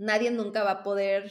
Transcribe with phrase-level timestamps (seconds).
[0.00, 1.30] nadie nunca va a poder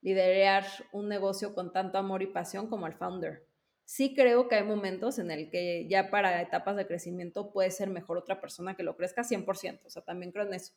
[0.00, 3.46] liderar un negocio con tanto amor y pasión como el founder.
[3.84, 7.88] Sí creo que hay momentos en el que ya para etapas de crecimiento puede ser
[7.88, 10.72] mejor otra persona que lo crezca 100%, o sea, también creo en eso.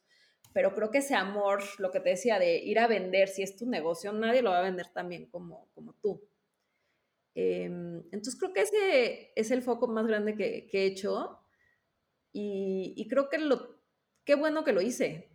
[0.53, 3.55] Pero creo que ese amor, lo que te decía de ir a vender, si es
[3.55, 6.21] tu negocio, nadie lo va a vender tan bien como, como tú.
[7.35, 11.39] Em, entonces creo que ese es el foco más grande que, he hecho
[12.33, 13.79] y, y, creo que lo,
[14.25, 15.29] qué bueno que lo hice,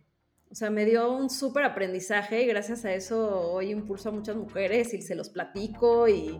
[0.51, 4.35] o sea, me dio un súper aprendizaje y gracias a eso hoy impulso a muchas
[4.35, 6.39] mujeres y se los platico y,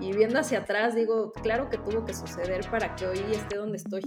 [0.00, 3.78] y viendo hacia atrás digo, claro que tuvo que suceder para que hoy esté donde
[3.78, 4.02] estoy.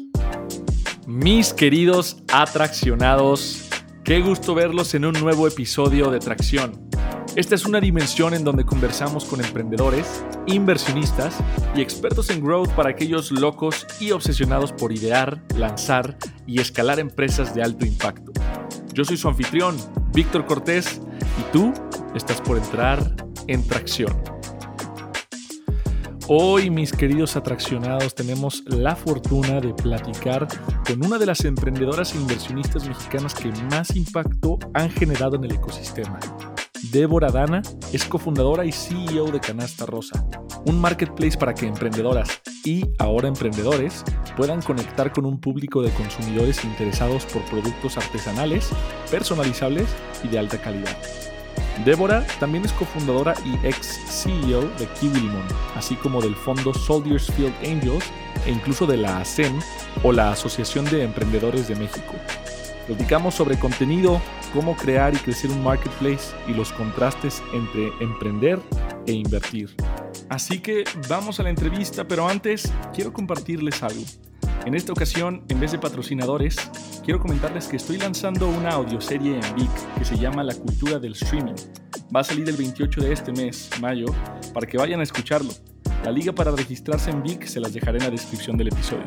[1.08, 3.70] Mis queridos atraccionados,
[4.04, 6.90] qué gusto verlos en un nuevo episodio de Tracción.
[7.36, 11.36] Esta es una dimensión en donde conversamos con emprendedores, inversionistas
[11.76, 17.56] y expertos en growth para aquellos locos y obsesionados por idear, lanzar y escalar empresas
[17.56, 18.32] de alto impacto.
[18.94, 19.76] Yo soy su anfitrión,
[20.14, 21.02] Víctor Cortés,
[21.40, 21.74] y tú
[22.14, 23.16] estás por entrar
[23.48, 24.16] en tracción.
[26.28, 30.48] Hoy, mis queridos atraccionados, tenemos la fortuna de platicar
[30.86, 35.54] con una de las emprendedoras e inversionistas mexicanas que más impacto han generado en el
[35.54, 36.20] ecosistema.
[36.94, 40.28] Débora Dana es cofundadora y CEO de Canasta Rosa,
[40.68, 44.04] un marketplace para que emprendedoras y ahora emprendedores
[44.38, 48.70] puedan conectar con un público de consumidores interesados por productos artesanales,
[49.10, 49.88] personalizables
[50.24, 50.96] y de alta calidad.
[51.84, 57.26] Débora también es cofundadora y ex CEO de Kiwi Limón, así como del fondo Soldiers
[57.32, 58.06] Field Angels
[58.46, 59.60] e incluso de la ASEM
[60.04, 62.14] o la Asociación de Emprendedores de México.
[62.88, 64.22] Platicamos sobre contenido,
[64.54, 68.60] cómo crear y crecer un marketplace y los contrastes entre emprender
[69.08, 69.74] e invertir.
[70.30, 74.04] Así que vamos a la entrevista, pero antes quiero compartirles algo.
[74.66, 76.58] En esta ocasión, en vez de patrocinadores,
[77.04, 81.14] quiero comentarles que estoy lanzando una audioserie en Vic que se llama La cultura del
[81.14, 81.56] streaming.
[82.16, 84.08] Va a salir el 28 de este mes, mayo,
[84.54, 85.52] para que vayan a escucharlo.
[86.04, 89.04] La liga para registrarse en Vic se las dejaré en la descripción del episodio.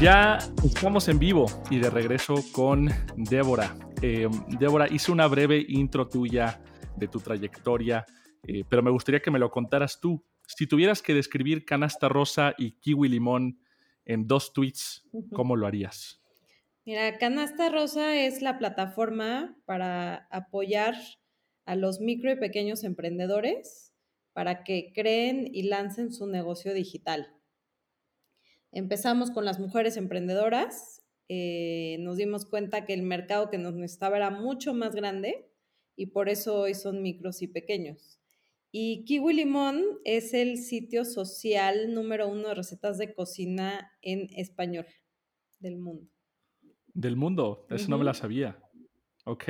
[0.00, 3.76] Ya estamos en vivo y de regreso con Débora.
[4.02, 6.62] Eh, Débora, hice una breve intro tuya
[6.96, 8.06] de tu trayectoria,
[8.46, 10.24] eh, pero me gustaría que me lo contaras tú.
[10.46, 13.60] Si tuvieras que describir Canasta Rosa y Kiwi Limón
[14.04, 16.20] en dos tweets, ¿cómo lo harías?
[16.84, 20.94] Mira, Canasta Rosa es la plataforma para apoyar
[21.66, 23.92] a los micro y pequeños emprendedores
[24.32, 27.34] para que creen y lancen su negocio digital.
[28.72, 34.16] Empezamos con las mujeres emprendedoras, eh, nos dimos cuenta que el mercado que nos necesitaba
[34.16, 35.48] era mucho más grande
[35.96, 38.20] y por eso hoy son micros y pequeños.
[38.72, 44.86] Y Kiwi Limón es el sitio social número uno de recetas de cocina en español
[45.58, 46.08] del mundo.
[46.92, 48.58] Del mundo, eso no me la sabía.
[49.24, 49.44] Ok,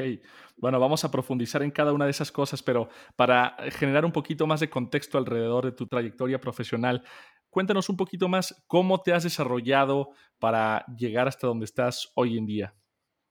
[0.56, 4.46] bueno, vamos a profundizar en cada una de esas cosas, pero para generar un poquito
[4.46, 7.04] más de contexto alrededor de tu trayectoria profesional,
[7.50, 12.46] Cuéntanos un poquito más cómo te has desarrollado para llegar hasta donde estás hoy en
[12.46, 12.74] día.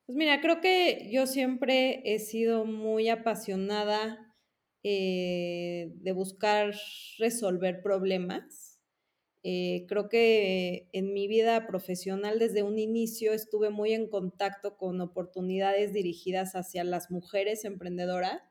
[0.05, 4.35] Pues mira, creo que yo siempre he sido muy apasionada
[4.83, 6.73] eh, de buscar
[7.17, 8.81] resolver problemas.
[9.43, 14.99] Eh, creo que en mi vida profesional desde un inicio estuve muy en contacto con
[14.99, 18.41] oportunidades dirigidas hacia las mujeres emprendedoras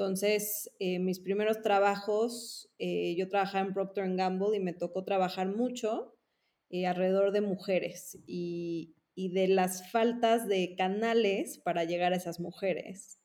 [0.00, 5.54] entonces, eh, mis primeros trabajos, eh, yo trabajaba en Procter Gamble y me tocó trabajar
[5.54, 6.16] mucho
[6.70, 13.20] eh, alrededor de mujeres y, de las faltas de canales para llegar a esas mujeres.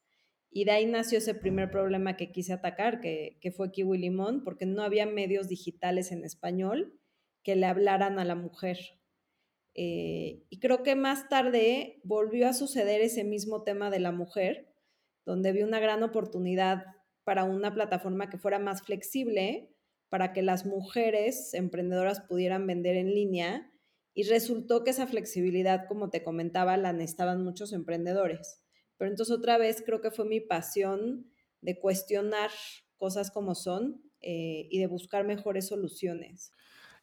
[0.51, 4.43] Y de ahí nació ese primer problema que quise atacar, que, que fue Kiwi Limón,
[4.43, 6.99] porque no había medios digitales en español
[7.41, 8.99] que le hablaran a la mujer.
[9.73, 14.74] y creo que más tarde volvió a suceder ese mismo tema de la mujer,
[15.25, 16.85] donde vi una gran oportunidad
[17.23, 19.75] para una plataforma que fuera más flexible,
[20.09, 23.71] para que las mujeres emprendedoras pudieran vender en línea
[24.13, 28.63] y resultó que esa flexibilidad, como te comentaba, la necesitaban muchos emprendedores.
[28.97, 31.29] Pero entonces otra vez creo que fue mi pasión
[31.61, 32.51] de cuestionar
[32.97, 36.53] cosas como son eh, y de buscar mejores soluciones.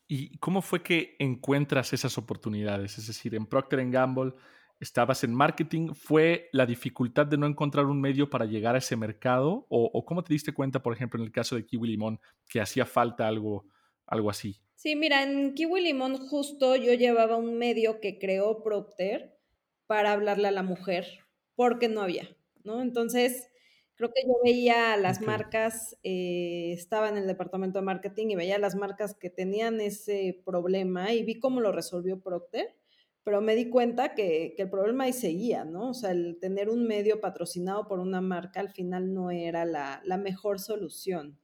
[0.09, 2.99] ¿Y cómo fue que encuentras esas oportunidades?
[2.99, 4.33] Es decir, en Procter Gamble
[4.83, 8.97] estabas en marketing, ¿fue la dificultad de no encontrar un medio para llegar a ese
[8.97, 9.65] mercado?
[9.69, 12.85] ¿O, cómo te diste cuenta, por ejemplo, en el caso de Kiwi Limón, que hacía
[12.85, 13.65] falta algo,
[14.07, 14.61] algo así?
[14.75, 19.39] Sí, mira, en Kiwi Limón justo yo llevaba un medio que creó Procter
[19.87, 21.07] para hablarle a la mujer,
[21.55, 22.29] porque no había,
[22.65, 22.83] ¿no?
[22.83, 23.49] Entonces,
[23.95, 28.59] creo que yo veía las marcas, eh, estaba en el departamento de marketing y veía
[28.59, 32.82] las marcas que tenían ese problema y vi cómo lo resolvió Procter
[33.25, 35.91] pero me di cuenta que, el problema ahí seguía, ¿no?
[35.91, 40.03] O sea, el tener un medio patrocinado por una marca al final no era la,
[40.19, 41.39] mejor solución.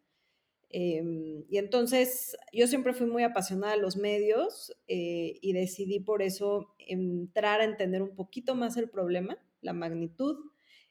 [0.71, 6.21] Em, y entonces yo siempre fui muy apasionada de los medios eh, y decidí por
[6.21, 10.37] eso entrar a entender un poquito más el problema, la magnitud.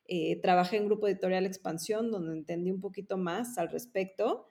[0.05, 4.47] Eh, trabajé en Grupo Editorial Expansión, donde entendí un poquito más al respecto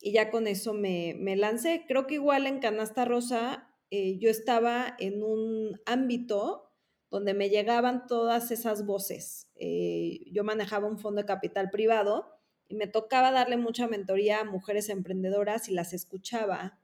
[0.00, 1.84] y ya con eso me, me lancé.
[1.86, 6.70] Creo que igual en Canasta Rosa eh, yo estaba en un ámbito
[7.10, 9.50] donde me llegaban todas esas voces.
[9.54, 12.26] Eh, yo manejaba un fondo de capital privado
[12.68, 16.80] y me tocaba darle mucha mentoría a mujeres emprendedoras y las escuchaba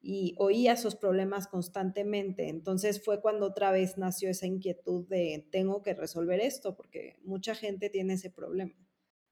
[0.00, 2.48] y oía sus problemas constantemente.
[2.48, 7.54] Entonces fue cuando otra vez nació esa inquietud de tengo que resolver esto porque mucha
[7.54, 8.85] gente tiene ese problema.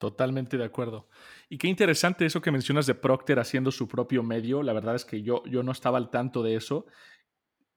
[0.05, 1.09] Totalmente de acuerdo.
[1.49, 4.63] Y qué interesante eso que mencionas de Procter haciendo su propio medio.
[4.63, 6.85] La verdad es que yo, yo no estaba al tanto de eso.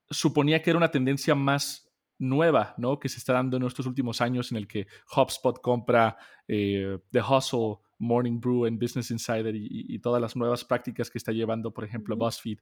[0.09, 1.89] Suponía que era una tendencia más
[2.19, 3.00] nueva, ¿no?
[3.00, 6.18] Que se está dando en estos últimos años en el que HubSpot compra
[6.50, 11.31] eh, The Hustle, Morning Brew en Business Insider y, todas las nuevas prácticas que está
[11.31, 12.59] llevando, por ejemplo, BuzzFeed.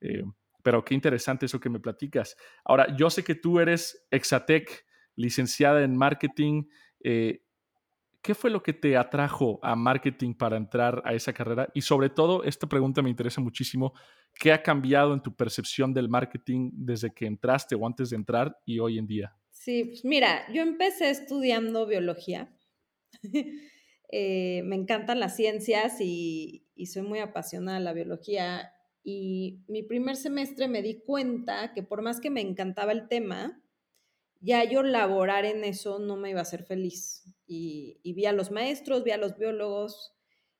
[0.00, 0.22] Eh,
[0.62, 2.36] pero qué interesante eso que me platicas.
[2.64, 4.86] Ahora, yo sé que tú eres Exatec,
[5.16, 6.66] licenciada en marketing.
[7.02, 7.42] Eh,
[8.22, 11.68] ¿Qué fue lo que te atrajo a marketing para entrar a esa carrera?
[11.74, 13.92] Y sobre todo, esta pregunta me interesa muchísimo,
[14.34, 18.58] ¿qué ha cambiado en tu percepción del marketing desde que entraste o antes de entrar
[18.64, 19.36] y hoy en día?
[19.50, 22.54] Sí, pues mira, yo empecé estudiando biología.
[24.10, 28.72] Eh, me encantan las ciencias y, y soy muy apasionada de la biología.
[29.04, 33.62] Y mi primer semestre me di cuenta que por más que me encantaba el tema,
[34.40, 37.24] ya yo laborar en eso no me iba a hacer feliz.
[37.46, 40.14] Y, vi a los maestros, vi a los biólogos,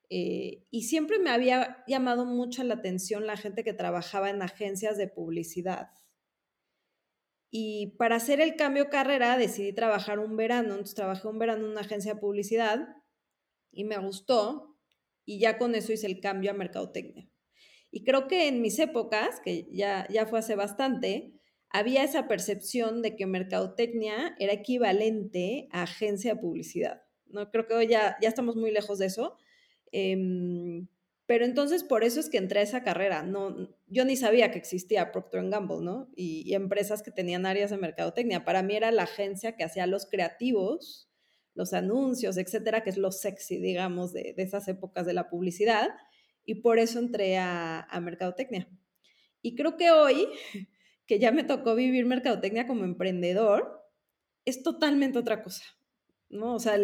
[0.09, 4.97] eh, y siempre me había llamado mucho la atención la gente que trabajaba en agencias
[4.97, 5.89] de publicidad.
[7.51, 11.71] Y para hacer el cambio carrera decidí trabajar un verano, entonces trabajé un verano en
[11.71, 12.87] una agencia de publicidad
[13.71, 14.77] y me gustó
[15.25, 17.29] y ya con eso hice el cambio a mercadotecnia.
[17.91, 21.39] Y creo que en mis épocas, que ya, ya fue hace bastante,
[21.71, 27.03] había esa percepción de que mercadotecnia era equivalente a agencia de publicidad.
[27.27, 27.51] ¿no?
[27.51, 29.37] Creo que hoy ya, ya estamos muy lejos de eso.
[29.91, 30.87] Em,
[31.25, 33.21] pero entonces por eso es que entré a esa carrera.
[33.21, 36.09] No, yo ni sabía que existía Procter Gamble, ¿no?
[36.15, 38.45] Y, empresas que tenían áreas de mercadotecnia.
[38.45, 41.07] Para mí era la agencia que hacía los creativos,
[41.53, 45.89] los anuncios, etcétera, que es lo sexy, digamos, de, esas épocas de la publicidad.
[46.45, 48.67] Y por eso entré a, a mercadotecnia.
[49.43, 50.27] Y creo que hoy
[51.09, 53.83] que ya me tocó vivir mercadotecnia como emprendedor,
[54.45, 55.63] es totalmente otra cosa,
[56.29, 56.53] ¿no?
[56.53, 56.77] O sea,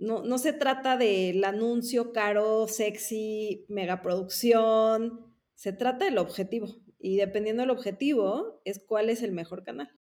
[0.00, 6.74] no, no se trata del anuncio caro, sexy, megaproducción, se trata del objetivo.
[6.98, 9.96] Y dependiendo del objetivo, es cuál es el mejor canal.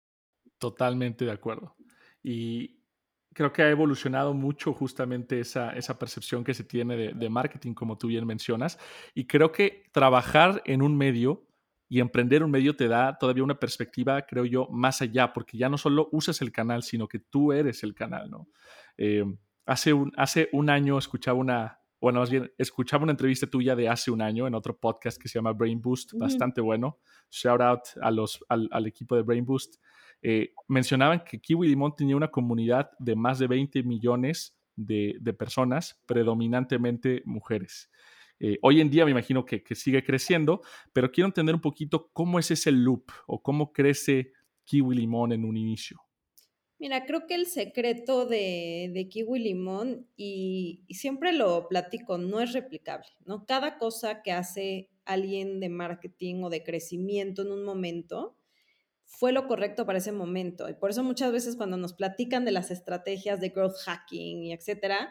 [0.59, 1.75] Totalmente de acuerdo.
[2.21, 2.83] Y
[3.33, 7.73] creo que ha evolucionado mucho justamente esa, esa percepción que se tiene de, de, marketing,
[7.73, 8.77] como tú bien mencionas.
[9.15, 11.46] Y creo que trabajar en un medio
[11.89, 15.69] y emprender un medio te da todavía una perspectiva, creo yo, más allá, porque ya
[15.69, 18.49] no solo usas el canal, sino que tú eres el canal, ¿no?
[18.97, 19.23] Eh,
[19.65, 23.87] hace, un, hace un año escuchaba una, bueno, más bien, escuchaba una entrevista tuya de
[23.87, 26.99] hace un año en otro podcast que se llama Brain Boost, bastante bueno.
[27.29, 29.75] Shout out a los, al, equipo de Brain Boost.
[30.21, 35.33] Eh, mencionaban que Kiwi Limón tenía una comunidad de más de 20 millones de, de
[35.33, 37.89] personas, predominantemente mujeres.
[38.39, 40.61] Eh, hoy en día me imagino que, sigue creciendo,
[40.93, 44.33] pero quiero entender un poquito cómo es ese loop o cómo crece
[44.65, 46.01] Kiwi Limón en un inicio.
[46.79, 53.07] Mira, creo que el secreto de, Kiwi Limón, y, siempre lo platico, no es replicable,
[53.25, 53.45] ¿no?
[53.47, 58.37] Cada cosa que hace alguien de marketing o de crecimiento en un momento
[59.05, 60.69] fue lo correcto para ese momento.
[60.69, 64.53] Y por eso muchas veces cuando nos platican de las estrategias de growth hacking y
[64.53, 65.09] etcétera,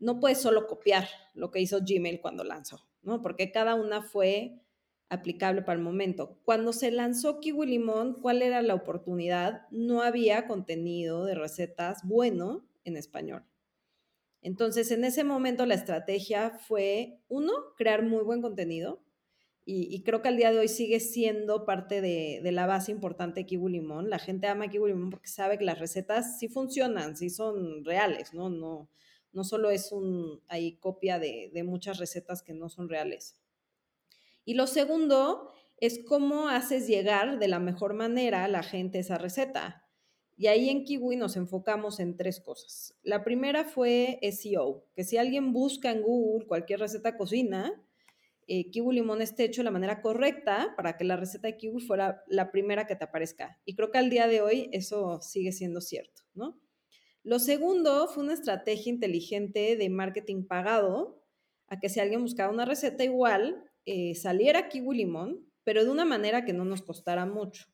[0.00, 3.22] no puedes solo copiar lo que hizo Gmail cuando lanzó, ¿no?
[3.22, 4.60] Porque cada una fue
[5.10, 6.38] aplicable para el momento.
[6.44, 9.66] Cuando se lanzó Kiwi Limón, ¿cuál era la oportunidad?
[9.70, 13.44] No había contenido de recetas bueno en español.
[14.40, 19.02] Entonces, en ese momento la estrategia fue, uno, crear muy buen contenido.
[19.72, 23.46] Y, creo que al día de hoy sigue siendo parte de, la base importante de
[23.46, 24.10] Kiwi Limón.
[24.10, 28.34] La gente ama Kiwi Limón porque sabe que las recetas sí funcionan, sí son reales,
[28.34, 28.50] ¿no?
[28.50, 28.88] No,
[29.32, 33.40] no solo es un, ahí copia de, muchas recetas que no son reales.
[34.44, 39.18] Y lo segundo es cómo haces llegar de la mejor manera a la gente esa
[39.18, 39.86] receta.
[40.36, 42.98] Y ahí en Kiwi nos enfocamos en tres cosas.
[43.02, 47.84] La primera fue SEO, que si alguien busca en Google cualquier receta cocina,
[48.52, 51.80] eh, kiwi limón esté hecho de la manera correcta para que la receta de kiwi
[51.82, 53.60] fuera la primera que te aparezca.
[53.64, 56.58] Y creo que al día de hoy eso sigue siendo cierto, ¿no?
[57.22, 61.22] Lo segundo fue una estrategia inteligente de marketing pagado,
[61.66, 66.04] a que si alguien buscaba una receta igual, eh, saliera kiwi limón, pero de una
[66.04, 67.66] manera que no nos costara mucho.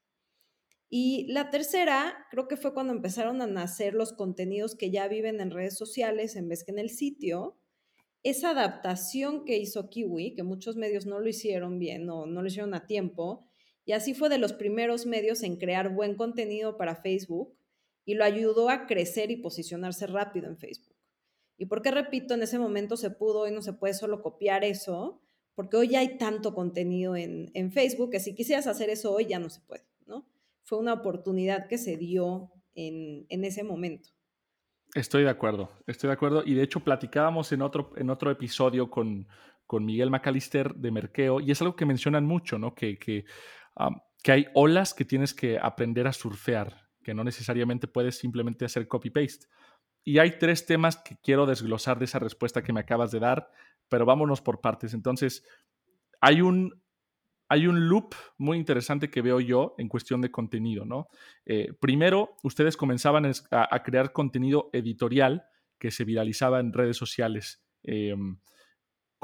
[0.89, 5.41] Y la tercera, creo que fue cuando empezaron a nacer los contenidos que ya viven
[5.41, 7.57] en redes sociales en vez que en el sitio.
[8.23, 12.49] Esa adaptación que hizo Kiwi, que muchos medios no lo hicieron bien o no lo
[12.49, 13.47] hicieron a tiempo,
[13.85, 17.57] y así fue de los primeros medios en crear buen contenido para Facebook
[18.07, 20.97] y lo ayudó a crecer y posicionarse rápido en Facebook.
[21.59, 22.33] ¿Y por qué repito?
[22.33, 25.21] En ese momento se pudo y no se puede solo copiar eso,
[25.55, 29.27] porque hoy ya hay tanto contenido en, en Facebook que si quisieras hacer eso hoy
[29.27, 30.27] ya no se puede, ¿no?
[30.67, 34.11] fue una oportunidad que se dio en, ese momento.
[34.95, 36.43] Estoy de acuerdo, estoy de acuerdo.
[36.45, 39.29] Y de hecho platicábamos en otro, en otro episodio con,
[39.65, 42.75] con Miguel McAllister de Merkeo, y es algo que mencionan mucho, ¿no?
[42.75, 43.25] Que, que,
[44.23, 48.89] que hay olas que tienes que aprender a surfear, que no necesariamente puedes simplemente hacer
[48.89, 49.47] copy-paste.
[50.03, 53.49] Y hay tres temas que quiero desglosar de esa respuesta que me acabas de dar,
[53.89, 54.93] pero vámonos por partes.
[54.93, 55.45] Entonces,
[56.21, 56.83] hay un,
[57.49, 61.07] hay un loop muy interesante que veo yo en cuestión de contenido, ¿no?
[61.45, 65.45] Eh, primero, ustedes comenzaban a, crear contenido editorial
[65.79, 67.63] que se viralizaba en redes sociales.
[67.85, 68.41] Em,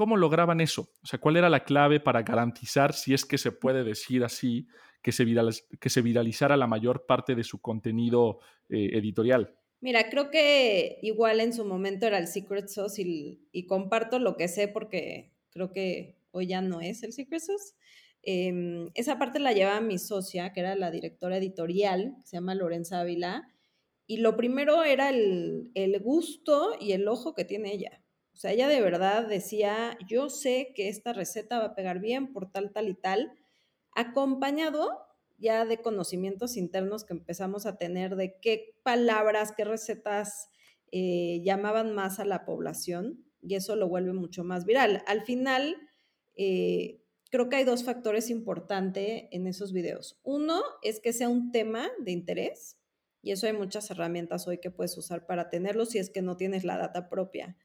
[0.02, 0.90] ¿Cómo lograban eso?
[1.00, 4.66] O sea, ¿cuál era la clave para garantizar, si es que se puede decir así,
[5.00, 9.54] que se, que viralizara la mayor parte de su contenido eh, editorial?
[9.80, 14.48] Mira, creo que igual en su momento era el Secret Sauce y comparto lo que
[14.48, 17.74] sé porque creo que hoy ya no es el Secret Sauce.
[18.24, 22.98] Em, esa parte la llevaba mi socia, que era la directora editorial, se llama Lorenza
[22.98, 23.54] Ávila,
[24.08, 28.01] y lo primero era el, el gusto y el ojo que tiene ella.
[28.32, 32.32] O sea, ella de verdad decía, yo sé que esta receta va a pegar bien
[32.32, 33.32] por tal, tal y tal,
[33.94, 35.06] acompañado
[35.38, 40.48] ya de conocimientos internos que empezamos a tener de qué palabras, qué recetas
[40.92, 45.02] eh, llamaban más a la población y eso lo vuelve mucho más viral.
[45.06, 45.76] Al final,
[46.36, 50.20] eh, creo que hay dos factores importantes en esos videos.
[50.22, 52.78] Uno es que sea un tema de interés
[53.20, 56.36] y eso hay muchas herramientas hoy que puedes usar para tenerlo si es que no
[56.36, 57.56] tienes la data propia.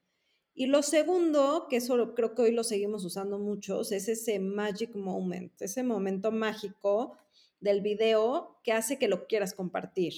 [0.59, 4.95] Y lo segundo, que eso creo que hoy lo seguimos usando muchos, es ese magic
[4.95, 7.15] moment, ese momento mágico
[7.59, 10.15] del video que hace que lo quieras compartir.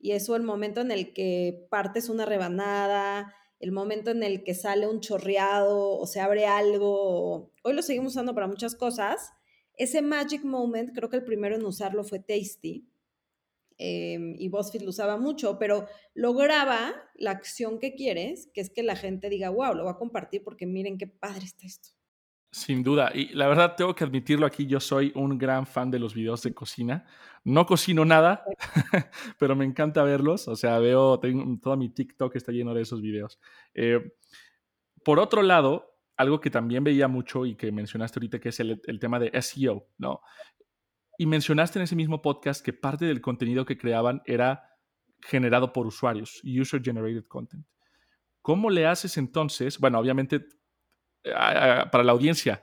[0.00, 4.54] Y eso el momento en el que partes una rebanada, el momento en el que
[4.54, 9.34] sale un chorreado o se abre algo, hoy lo seguimos usando para muchas cosas.
[9.76, 12.88] Ese magic moment, creo que el primero en usarlo fue Tasty.
[13.78, 18.82] Em, y BuzzFeed lo usaba mucho, pero lograba la acción que quieres, que es que
[18.82, 21.90] la gente diga, wow, lo voy a compartir porque miren qué padre está esto.
[22.50, 23.10] Sin duda.
[23.12, 26.42] Y la verdad, tengo que admitirlo aquí, yo soy un gran fan de los videos
[26.42, 27.04] de cocina.
[27.44, 28.44] No cocino nada,
[29.38, 30.48] pero me encanta verlos.
[30.48, 33.38] O sea, veo, tengo, todo mi TikTok está lleno de esos videos.
[33.74, 34.00] Eh,
[35.04, 38.80] por otro lado, algo que también veía mucho y que mencionaste ahorita, que es el,
[38.86, 40.22] el tema de SEO, ¿no?
[41.18, 44.76] Y mencionaste en ese mismo podcast que parte del contenido que creaban era
[45.22, 47.66] generado por usuarios, user generated content.
[48.42, 49.78] ¿Cómo le haces entonces?
[49.78, 50.46] Bueno, obviamente
[51.90, 52.62] para la audiencia,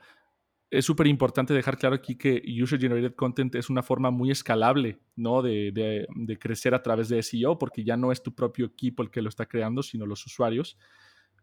[0.69, 4.99] es súper importante dejar claro aquí que User Generated Content es una forma muy escalable
[5.15, 5.41] ¿no?
[5.41, 6.07] De,
[6.39, 9.29] crecer a través de SEO, porque ya no es tu propio equipo el que lo
[9.29, 10.77] está creando, sino los usuarios.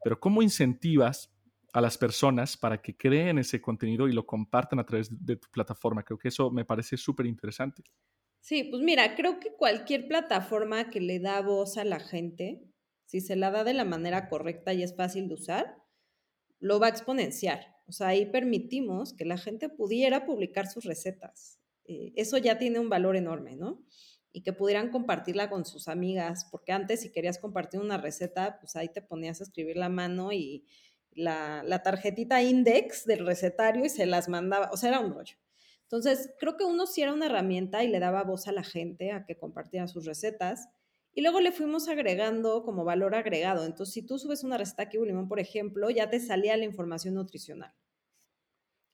[0.03, 1.33] Pero ¿cómo incentivas
[1.73, 5.49] a las personas para que creen ese contenido y lo compartan a través de tu
[5.51, 6.03] plataforma?
[6.03, 7.83] Creo que eso me parece súper interesante.
[8.41, 12.63] Sí, pues mira, creo que cualquier plataforma que le da voz a la gente,
[13.05, 15.77] si se la da de la manera correcta y es fácil de usar,
[16.59, 17.77] lo va a exponenciar.
[17.87, 21.59] O sea, ahí permitimos que la gente pudiera publicar sus recetas.
[21.85, 23.85] Eh, eso ya tiene un valor enorme, ¿no?
[24.33, 28.77] Y que pudieran compartirla con sus amigas, porque antes si querías compartir una receta, pues
[28.77, 30.65] ahí te ponías a escribir la mano y
[31.15, 35.37] la, tarjetita index del recetario y se las mandaba, o sea, era un rollo.
[35.83, 39.11] Entonces, creo que uno sí era una herramienta y le daba voz a la gente
[39.11, 40.69] a que compartiera sus recetas.
[41.13, 43.67] Y luego le fuimos agregando como valor agregado.
[43.67, 47.15] Entonces, si tú subes una receta kiwi limón, por ejemplo, ya te salía la información
[47.15, 47.75] nutricional.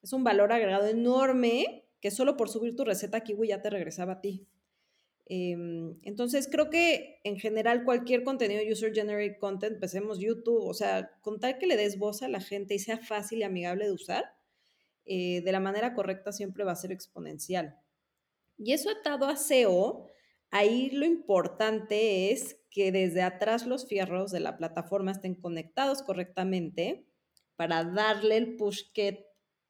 [0.02, 4.14] Es un valor agregado enorme que solo por subir tu receta kiwi ya te regresaba
[4.14, 4.48] a ti.
[5.26, 11.10] Em, entonces, creo que en general cualquier contenido user generated content, empecemos YouTube, o sea,
[11.20, 14.24] contar que le des voz a la gente y sea fácil y amigable de usar,
[15.04, 17.76] eh, de la manera correcta siempre va a ser exponencial.
[18.58, 20.10] Y eso atado a SEO,
[20.50, 27.06] Ahí lo importante es que desde atrás los fierros de la plataforma estén conectados correctamente
[27.56, 29.26] para darle el push que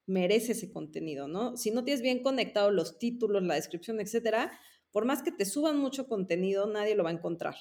[0.07, 1.57] merece ese contenido, ¿no?
[1.57, 4.53] Si no tienes bien conectado los títulos, la descripción, etcétera,
[4.97, 7.55] por más que te suban mucho contenido, nadie lo va a encontrar.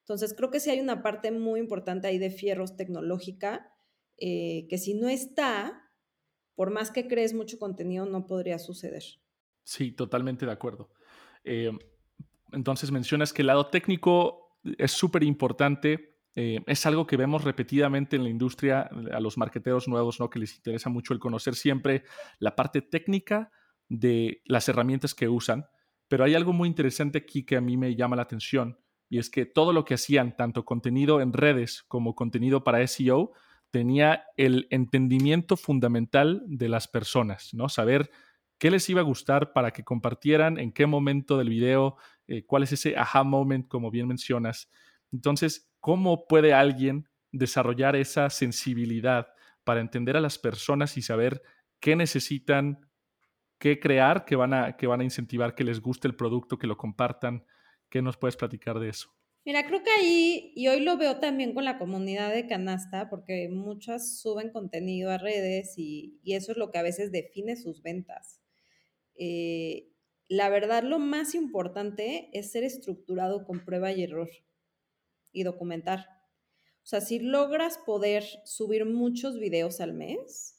[0.00, 3.72] Entonces, creo que sí hay una parte muy importante ahí de fierros tecnológica,
[4.18, 5.90] eh, que si no está,
[6.54, 9.02] por más que crees mucho contenido, no podría suceder.
[9.64, 10.90] Sí, totalmente de acuerdo.
[11.42, 11.72] Eh,
[12.52, 16.18] entonces mencionas que el lado técnico es súper importante.
[16.34, 20.28] Eh, es algo que vemos repetidamente en la industria a los marqueteros nuevos, ¿no?
[20.28, 22.04] Que les interesa mucho el conocer siempre
[22.38, 23.50] la parte técnica
[23.88, 25.64] de las herramientas que usan.
[26.08, 29.30] Pero hay algo muy interesante aquí que a mí me llama la atención y es
[29.30, 33.32] que todo lo que hacían, tanto contenido en redes como contenido para SEO,
[33.70, 37.68] tenía el entendimiento fundamental de las personas, ¿no?
[37.68, 38.10] Saber
[38.58, 41.96] qué les iba a gustar para que compartieran, en qué momento del video,
[42.26, 44.70] eh, cuál es ese aha moment, como bien mencionas.
[45.12, 49.28] Entonces, ¿cómo puede alguien desarrollar esa sensibilidad
[49.64, 51.42] para entender a las personas y saber
[51.80, 52.87] qué necesitan,
[53.58, 56.66] qué crear, que van a, que van a incentivar que les guste el producto, que
[56.66, 57.44] lo compartan?
[57.90, 59.10] ¿Qué nos puedes platicar de eso?
[59.44, 63.48] Mira, creo que ahí, y hoy lo veo también con la comunidad de Canasta, porque
[63.48, 68.42] muchas suben contenido a redes y, eso es lo que a veces define sus ventas.
[69.14, 69.88] Eh,
[70.28, 74.28] la verdad, lo más importante es ser estructurado con prueba y error
[75.32, 76.00] y documentar.
[76.82, 80.57] O sea, si logras poder subir muchos videos al mes,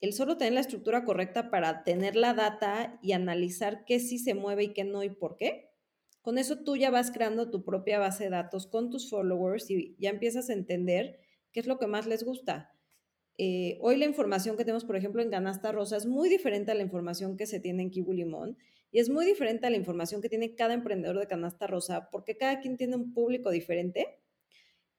[0.00, 4.34] el solo tener la estructura correcta para tener la data y analizar qué sí se
[4.34, 5.70] mueve y qué no y por qué,
[6.20, 9.96] con eso tú ya vas creando tu propia base de datos con tus followers y
[9.98, 11.20] ya empiezas a entender
[11.52, 12.72] qué es lo que más les gusta.
[13.38, 16.74] Eh, hoy la información que tenemos, por ejemplo, en Ganasta Rosa es muy diferente a
[16.74, 18.56] la información que se tiene en Kibu Limón
[18.90, 22.36] y es muy diferente a la información que tiene cada emprendedor de Canasta Rosa porque
[22.36, 24.18] cada quien tiene un público diferente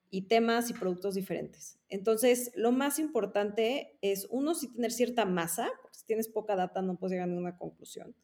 [0.09, 1.79] y temas y productos diferentes.
[1.89, 6.81] Entonces, lo más importante es, uno, si tener cierta masa, porque si tienes poca data
[6.81, 8.15] no puedes llegar a ninguna conclusión.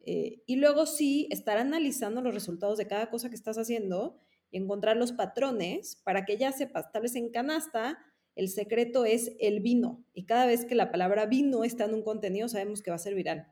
[0.00, 4.58] Eh, y luego sí, estar analizando los resultados de cada cosa que estás haciendo y
[4.58, 7.98] encontrar los patrones para que ya sepas, tal vez en canasta,
[8.36, 10.04] el secreto es el vino.
[10.12, 12.98] Y cada vez que la palabra vino está en un contenido, sabemos que va a
[12.98, 13.48] ser viral.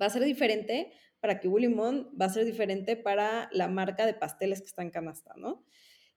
[0.00, 4.14] Va a ser diferente para que Limón, va a ser diferente para la marca de
[4.14, 5.64] pasteles que está en canasta, ¿no?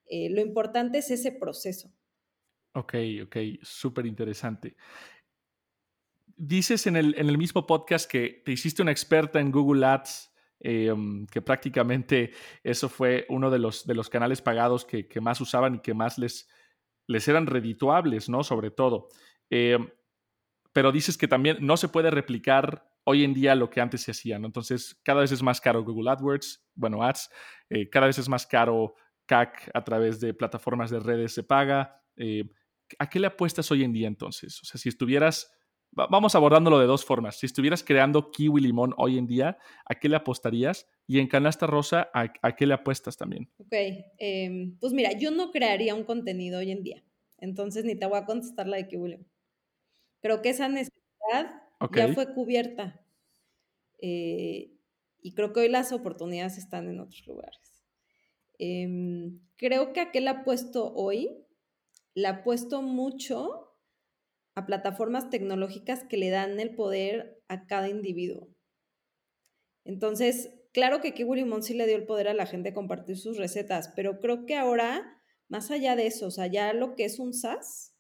[0.08, 1.92] Eh, lo importante es ese proceso.
[2.74, 4.76] Ok, ok, súper interesante
[6.38, 10.34] dices en el, en el, mismo podcast que te hiciste una experta en Google Ads,
[10.60, 12.32] em, que prácticamente
[12.64, 16.18] eso fue uno de los, de los canales pagados que, más usaban y que más
[16.18, 16.48] les,
[17.08, 18.44] les eran redituables, ¿no?
[18.44, 19.08] Sobre todo.
[19.50, 19.90] Em,
[20.74, 24.12] pero dices que también no se puede replicar hoy en día lo que antes se
[24.12, 24.48] hacía, ¿no?
[24.48, 27.30] Entonces, cada vez es más caro Google AdWords, bueno, Ads,
[27.70, 32.02] eh, cada vez es más caro CAC a través de plataformas de redes se paga.
[32.18, 32.50] Eh,
[33.00, 34.62] ¿A qué le apuestas hoy en día entonces?
[34.62, 35.52] O sea, si estuvieras
[35.96, 37.38] vamos abordándolo de dos formas.
[37.38, 40.88] Si estuvieras creando kiwi limón hoy en día, ¿a qué le apostarías?
[41.08, 43.50] Y en canasta rosa, ¿a, qué le apuestas también?
[43.58, 43.74] Ok,
[44.18, 47.04] em, pues mira, yo no crearía un contenido hoy en día.
[47.38, 49.28] Entonces ni te voy a contestar la de kiwi limón.
[50.22, 51.62] Creo que esa necesidad
[51.94, 53.02] ya fue cubierta.
[54.00, 54.72] Eh,
[55.22, 57.75] y creo que hoy las oportunidades están en otros lugares.
[58.60, 61.46] Em, creo que a qué le apuesto hoy,
[62.14, 63.78] le apuesto mucho
[64.56, 68.50] a plataformas tecnológicas que le dan el poder a cada individuo.
[69.84, 73.18] Entonces, claro que Kiwi Limón sí le dio el poder a la gente a compartir
[73.18, 77.06] sus recetas, pero creo que ahora, más allá de eso, o sea, ya lo que
[77.06, 77.94] es un SaaS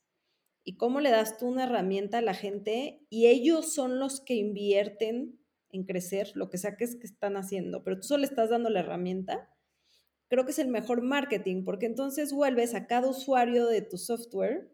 [0.63, 4.33] y cómo le das tú una herramienta a la gente y ellos son los que
[4.33, 5.39] invierten
[5.69, 8.69] en crecer, lo que sea que es que están haciendo, pero tú solo estás dando
[8.69, 9.54] la herramienta,
[10.27, 14.71] creo que es el mejor marketing, porque entonces vuelves a cada usuario de tu software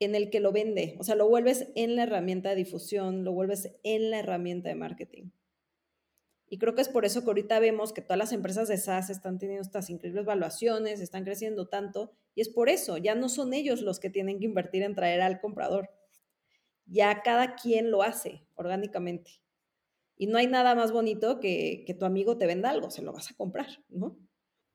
[0.00, 0.96] en el que lo vende.
[0.98, 4.74] O sea, lo vuelves en la herramienta de difusión, lo vuelves en la herramienta de
[4.74, 5.30] marketing.
[6.48, 9.10] Y creo que es por eso que ahorita vemos que todas las empresas de SaaS
[9.10, 13.54] están teniendo estas increíbles valuaciones, están creciendo tanto, y es por eso, ya no son
[13.54, 15.90] ellos los que tienen que invertir en traer al comprador.
[16.86, 19.43] Ya cada quien lo hace orgánicamente.
[20.16, 23.12] Y no hay nada más bonito que que tu amigo te venda algo, se lo
[23.12, 24.16] vas a comprar, ¿no?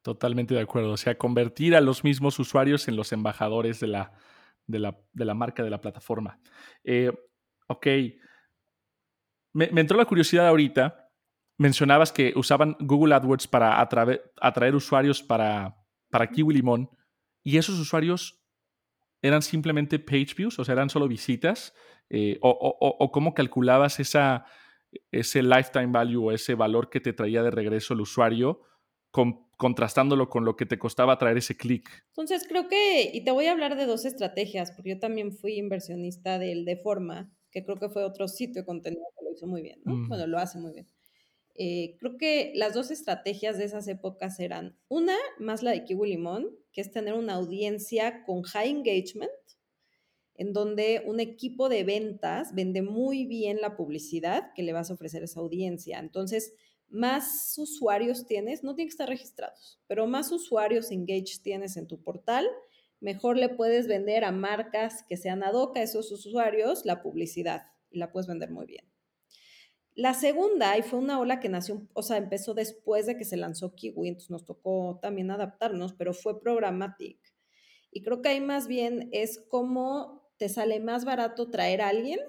[0.01, 0.91] Totalmente de acuerdo.
[0.91, 4.13] O sea, convertir a los mismos usuarios en los embajadores de la,
[4.65, 6.39] de la, marca, de la plataforma.
[6.83, 7.11] Eh,
[7.67, 7.87] ok.
[9.53, 11.11] Me, entró la curiosidad ahorita.
[11.57, 15.75] Mencionabas que usaban Google AdWords para atraer, usuarios para,
[16.09, 16.89] para Kiwi Limón
[17.43, 18.41] y esos usuarios
[19.21, 21.73] eran simplemente page views, o sea, eran solo visitas,
[22.09, 24.45] eh, o, cómo calculabas esa,
[25.11, 28.61] ese lifetime value o ese valor que te traía de regreso el usuario
[29.11, 31.89] con, contrastándolo con lo que te costaba traer ese clic.
[32.09, 35.57] Entonces creo que, y te voy a hablar de dos estrategias, porque yo también fui
[35.57, 37.31] inversionista del de forma.
[37.51, 40.07] que creo que fue otro sitio de contenido que lo hizo muy bien, ¿no?
[40.07, 40.87] Bueno, lo hace muy bien.
[41.55, 46.11] Eh, creo que las dos estrategias de esas épocas eran, una, más la de Kiwi
[46.11, 49.31] Limón, que es tener una audiencia con high engagement,
[50.39, 54.93] en donde un equipo de ventas vende muy bien la publicidad que le vas a
[54.93, 55.99] ofrecer a esa audiencia.
[55.99, 56.53] Entonces,
[56.87, 62.01] más usuarios tienes, no tienen que estar registrados, pero más usuarios engaged tienes en tu
[62.01, 62.47] portal,
[63.01, 67.63] mejor le puedes vender a marcas que sean ad hoc a esos usuarios la publicidad
[67.91, 68.85] y la puedes vender muy bien.
[69.93, 73.35] La segunda, y fue una ola que nació, o sea, empezó después de que se
[73.35, 77.19] lanzó Kiwi, entonces nos tocó también adaptarnos, pero fue Programmatic.
[77.91, 82.19] Y creo que ahí más bien es cómo te sale más barato traer a alguien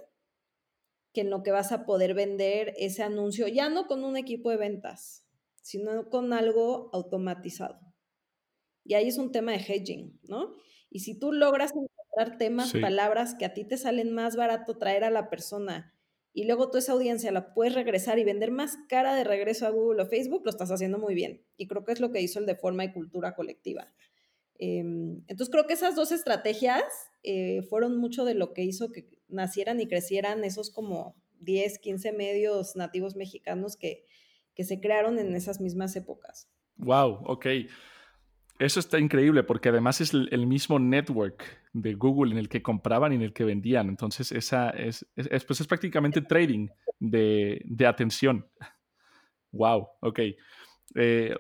[1.13, 4.51] que en lo que vas a poder vender ese anuncio, ya no con un equipo
[4.51, 5.27] de ventas,
[5.63, 7.81] sino con algo automatizado.
[8.85, 10.57] Y ahí es un tema de hedging, ¿no?
[10.91, 15.05] Y si tú logras encontrar temas, palabras que a ti te salen más barato traer
[15.05, 15.95] a la persona
[16.33, 19.71] y luego tú esa audiencia la puedes regresar y vender más cara de regreso a
[19.71, 21.45] Google o Facebook, lo estás haciendo muy bien.
[21.57, 23.93] Y creo que es lo que hizo el de forma y cultura colectiva.
[24.63, 26.85] Em, entonces creo que esas dos estrategias
[27.23, 32.13] eh, fueron mucho de lo que hizo que nacieran y crecieran esos como 10, 15
[32.13, 34.05] medios nativos mexicanos que,
[34.55, 36.47] que se crearon en esas mismas épocas.
[36.77, 37.47] Wow, ok.
[38.59, 41.43] Eso está increíble porque además es el, mismo network
[41.73, 43.89] de Google en el que compraban y en el que vendían.
[43.89, 46.69] Entonces, esa es, es, pues es prácticamente trading
[46.99, 48.47] de, de, atención.
[49.53, 50.21] Wow, ok.
[50.97, 51.35] Eh,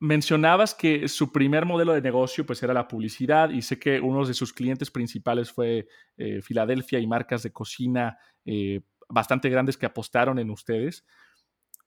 [0.00, 4.24] mencionabas que su primer modelo de negocio pues era la publicidad y sé que uno
[4.24, 9.86] de sus clientes principales fue eh, Filadelfia y marcas de cocina eh, bastante grandes que
[9.86, 11.04] apostaron en ustedes.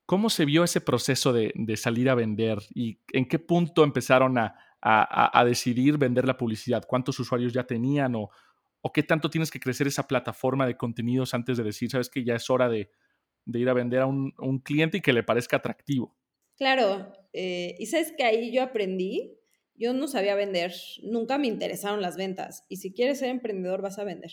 [0.06, 4.56] ¿Cómo se vio ese proceso de, salir a vender y en qué punto empezaron a,
[5.46, 6.84] decidir vender la publicidad?
[6.86, 8.30] ¿Cuántos usuarios ya tenían o,
[8.94, 12.36] qué tanto tienes que crecer esa plataforma de contenidos antes de decir, sabes que ya
[12.36, 12.92] es hora de,
[13.46, 16.18] ir a vender a un, cliente y que le parezca atractivo?
[16.62, 19.36] Claro, eh, y sabes que ahí yo aprendí,
[19.74, 20.72] yo no sabía vender,
[21.02, 24.30] nunca me interesaron las ventas y si quieres ser emprendedor vas a vender,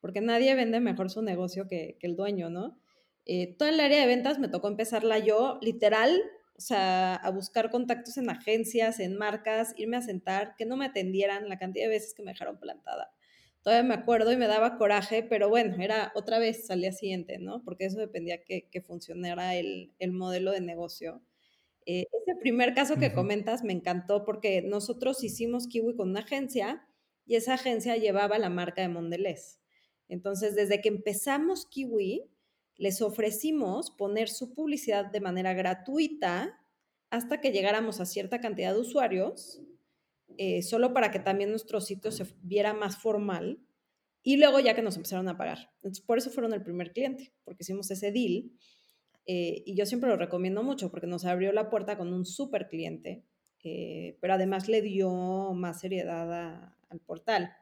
[0.00, 2.78] porque nadie vende mejor su negocio que, el dueño, ¿no?
[3.26, 6.22] Eh, toda el área de ventas me tocó empezarla yo, literal,
[6.56, 10.86] o sea, a buscar contactos en agencias, en marcas, irme a sentar, que no me
[10.86, 13.10] atendieran, la cantidad de veces que me dejaron plantada.
[13.62, 17.38] Todavía me acuerdo y me daba coraje, pero bueno, era otra vez al día siguiente,
[17.40, 17.64] ¿no?
[17.64, 21.20] Porque eso dependía que, que funcionara el, modelo de negocio.
[21.86, 26.86] Eh, ese primer caso que comentas me encantó porque nosotros hicimos Kiwi con una agencia
[27.26, 29.60] y esa agencia llevaba la marca de Mondelez.
[30.08, 32.30] Entonces, desde que empezamos Kiwi,
[32.76, 36.60] les ofrecimos poner su publicidad de manera gratuita
[37.10, 39.62] hasta que llegáramos a cierta cantidad de usuarios,
[40.36, 43.60] eh, solo para que también nuestro sitio se viera más formal
[44.22, 45.70] y luego ya que nos empezaron a pagar.
[45.76, 48.50] Entonces, por eso fueron el primer cliente, porque hicimos ese deal
[49.26, 52.68] eh, y yo siempre lo recomiendo mucho porque nos abrió la puerta con un súper
[52.68, 53.24] cliente,
[53.62, 57.54] eh, pero además le dio más seriedad al portal.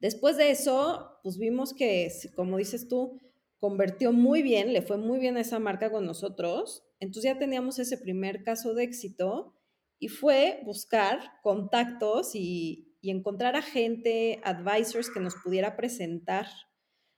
[0.00, 3.20] Después de eso, pues vimos que, como dices tú,
[3.58, 6.82] convirtió muy bien, le fue muy bien a esa marca con nosotros.
[6.98, 9.54] Entonces ya teníamos ese primer caso de éxito
[9.98, 16.46] y fue buscar contactos y, encontrar a gente, advisors que nos pudiera presentar,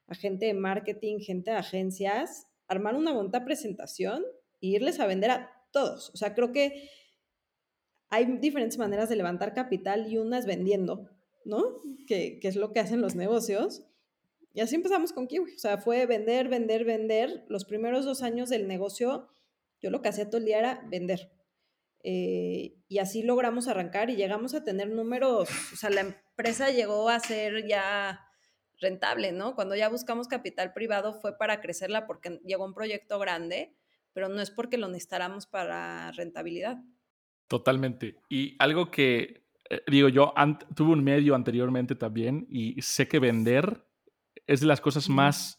[0.07, 4.25] a gente de marketing, gente de agencias, armar una bonita presentación
[4.61, 6.11] e irles a vender a todos.
[6.11, 6.89] O sea, creo que
[8.11, 11.11] hay diferentes maneras de levantar capital y una es vendiendo,
[11.45, 11.63] ¿no?
[12.07, 13.85] Que, que es lo que hacen los negocios.
[14.55, 15.55] Y así empezamos con Kiwi.
[15.55, 17.45] O sea, fue vender, vender, vender.
[17.49, 19.29] Los primeros dos años del negocio,
[19.81, 21.33] yo lo que hacía todo el día era vender.
[22.05, 27.09] Eh, y así logramos arrancar y llegamos a tener números, o sea, la empresa llegó
[27.09, 28.21] a ser ya
[28.83, 29.55] rentable, ¿no?
[29.55, 33.75] Cuando ya buscamos capital privado fue para crecerla porque llegó un proyecto grande,
[34.13, 36.79] pero no es porque lo necesitáramos para rentabilidad.
[37.49, 38.17] Totalmente.
[38.29, 40.35] Y algo que, eh, digo, yo
[40.75, 43.87] tuve un medio anteriormente también y sé que vender
[44.47, 45.59] es de las cosas más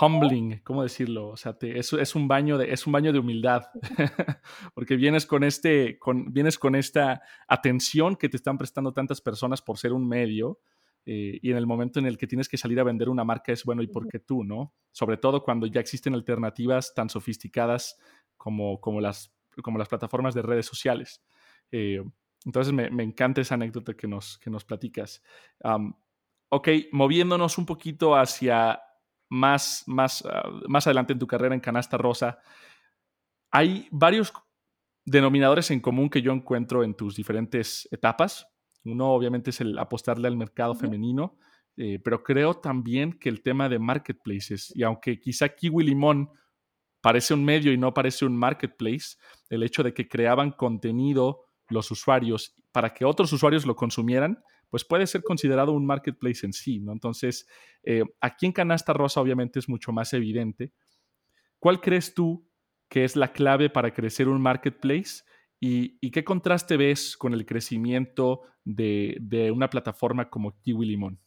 [0.00, 1.28] humbling, ¿cómo decirlo?
[1.28, 3.64] O sea, es, es, un baño de, es un baño de humildad,
[4.74, 9.60] porque vienes con, este, con, vienes con esta atención que te están prestando tantas personas
[9.60, 10.60] por ser un medio,
[11.06, 13.52] eh, y en el momento en el que tienes que salir a vender una marca
[13.52, 14.74] es bueno, ¿y por qué tú, no?
[14.92, 17.98] Sobre todo cuando ya existen alternativas tan sofisticadas
[18.36, 19.32] como, como, las,
[19.62, 21.22] como las plataformas de redes sociales.
[21.72, 22.02] Eh,
[22.44, 25.22] entonces me, me, encanta esa anécdota que nos, que nos platicas
[26.50, 28.80] ok, moviéndonos un poquito hacia
[29.30, 32.38] más, más, ah, más adelante en tu carrera en Canasta Rosa,
[33.50, 34.32] hay varios
[35.04, 38.46] denominadores en común que yo encuentro en tus diferentes etapas.
[38.84, 41.38] Uno obviamente es el apostarle al mercado femenino.
[41.76, 46.28] eh, pero creo también que el tema de marketplaces, y aunque quizá Kiwi Limón
[47.00, 49.16] parece un medio y no parece un marketplace,
[49.48, 54.84] el hecho de que creaban contenido los usuarios para que otros usuarios lo consumieran, pues
[54.84, 56.92] puede ser considerado un marketplace en sí, ¿no?
[56.92, 57.48] Entonces,
[57.82, 60.72] eh, aquí en Canasta Rosa obviamente es mucho más evidente.
[61.58, 62.48] ¿Cuál crees tú
[62.88, 65.22] que es la clave para crecer un marketplace?
[65.62, 71.20] ¿Y, qué contraste ves con el crecimiento de, de una plataforma como Kiwi Limón?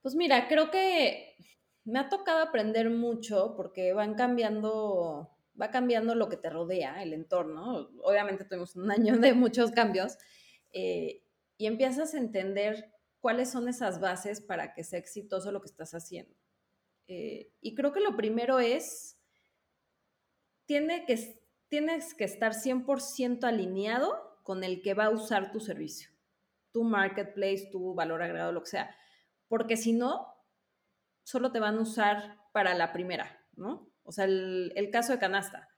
[0.00, 1.36] Pues mira, creo que
[1.84, 7.12] me ha tocado aprender mucho porque van cambiando, va cambiando lo que te rodea, el
[7.12, 7.90] entorno.
[8.02, 10.18] Obviamente tuvimos un año de muchos cambios
[10.72, 11.24] eh,
[11.56, 15.94] y empiezas a entender cuáles son esas bases para que sea exitoso lo que estás
[15.94, 16.34] haciendo.
[17.08, 19.18] Eh, y creo que lo primero es,
[20.66, 21.41] tiene que,
[21.72, 26.10] tienes que estar 100% alineado con el que va a usar tu servicio,
[26.70, 28.94] tu marketplace, tu valor agregado, lo que sea
[29.52, 30.34] porque si no,
[31.24, 33.92] solo te van a usar para la primera, ¿no?
[34.02, 35.68] O sea, el, caso de canasta.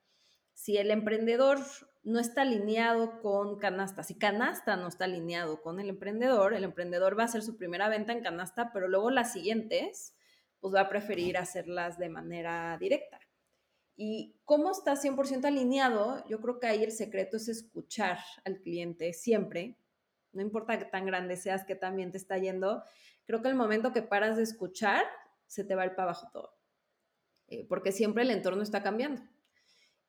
[0.53, 1.59] Si el emprendedor
[2.05, 7.19] no está alineado con canasta, si canasta no está alineado con el emprendedor, el emprendedor
[7.19, 10.15] va a hacer su primera venta en canasta, pero luego las siguientes,
[10.61, 13.19] pues va a preferir hacerlas de manera directa.
[13.97, 19.13] Y cómo está 100% alineado, yo creo que ahí el secreto es escuchar al cliente
[19.13, 19.79] siempre,
[20.33, 22.83] no importa que tan grande seas, que también te está yendo,
[23.25, 25.05] creo que el momento que paras de escuchar,
[25.47, 26.59] se te va el para abajo todo.
[27.47, 29.23] Eh, porque siempre el entorno está cambiando.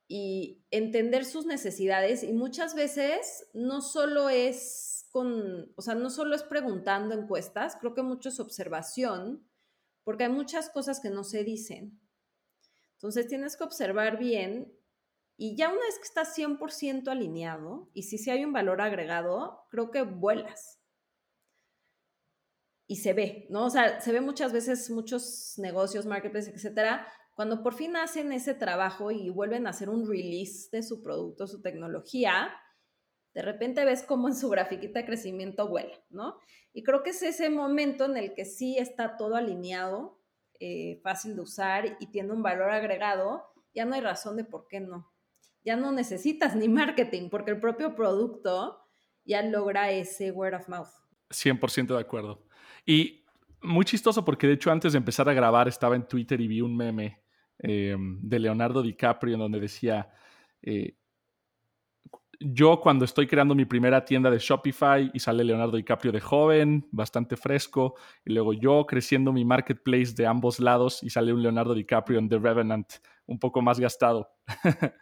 [0.07, 6.35] Y entender sus necesidades, y muchas veces no solo es con, o sea, no solo
[6.35, 9.47] es preguntando encuestas, creo que mucho es observación,
[10.03, 11.99] porque hay muchas cosas que no se dicen.
[12.95, 14.73] Entonces tienes que observar bien
[15.37, 19.65] y ya una vez que estás 100% alineado y si sí hay un valor agregado,
[19.69, 20.81] creo que vuelas
[22.87, 23.65] y se ve, ¿no?
[23.65, 28.53] O sea, se ve muchas veces muchos negocios, marketplaces, etcétera, cuando por fin hacen ese
[28.53, 32.49] trabajo y vuelven a hacer un release de su producto, su tecnología,
[33.33, 36.39] de repente ves cómo en su grafiquita de crecimiento vuela, ¿no?
[36.71, 40.21] Y creo que es ese momento en el que sí está todo alineado,
[40.59, 44.67] eh, fácil de usar y tiene un valor agregado, ya no hay razón de por
[44.67, 45.11] qué no.
[45.63, 48.79] Ya no necesitas ni marketing, porque el propio producto
[49.25, 50.89] ya logra ese word of mouth.
[51.29, 52.45] 100% de acuerdo.
[52.85, 53.25] Y
[53.61, 56.61] muy chistoso porque de hecho antes de empezar a grabar estaba en Twitter y vi
[56.61, 57.21] un meme
[57.57, 60.11] em, de Leonardo DiCaprio en donde decía,
[60.61, 60.97] eh,
[62.39, 66.87] yo cuando estoy creando mi primera tienda de Shopify y sale Leonardo DiCaprio de joven,
[66.91, 67.95] bastante fresco,
[68.25, 72.29] y luego yo creciendo mi marketplace de ambos lados y sale un Leonardo DiCaprio en
[72.29, 72.87] The Revenant,
[73.25, 74.29] un poco más gastado.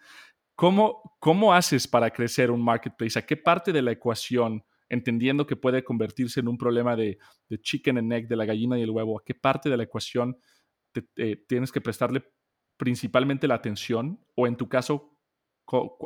[0.56, 3.18] ¿Cómo, ¿Cómo haces para crecer un marketplace?
[3.18, 7.18] ¿A qué parte de la ecuación entendiendo que puede convertirse en un problema de,
[7.62, 10.38] chicken and egg, de la gallina y el huevo, ¿a qué parte de la ecuación
[11.48, 12.24] tienes que prestarle
[12.78, 14.24] principalmente la atención?
[14.36, 15.13] O en tu caso,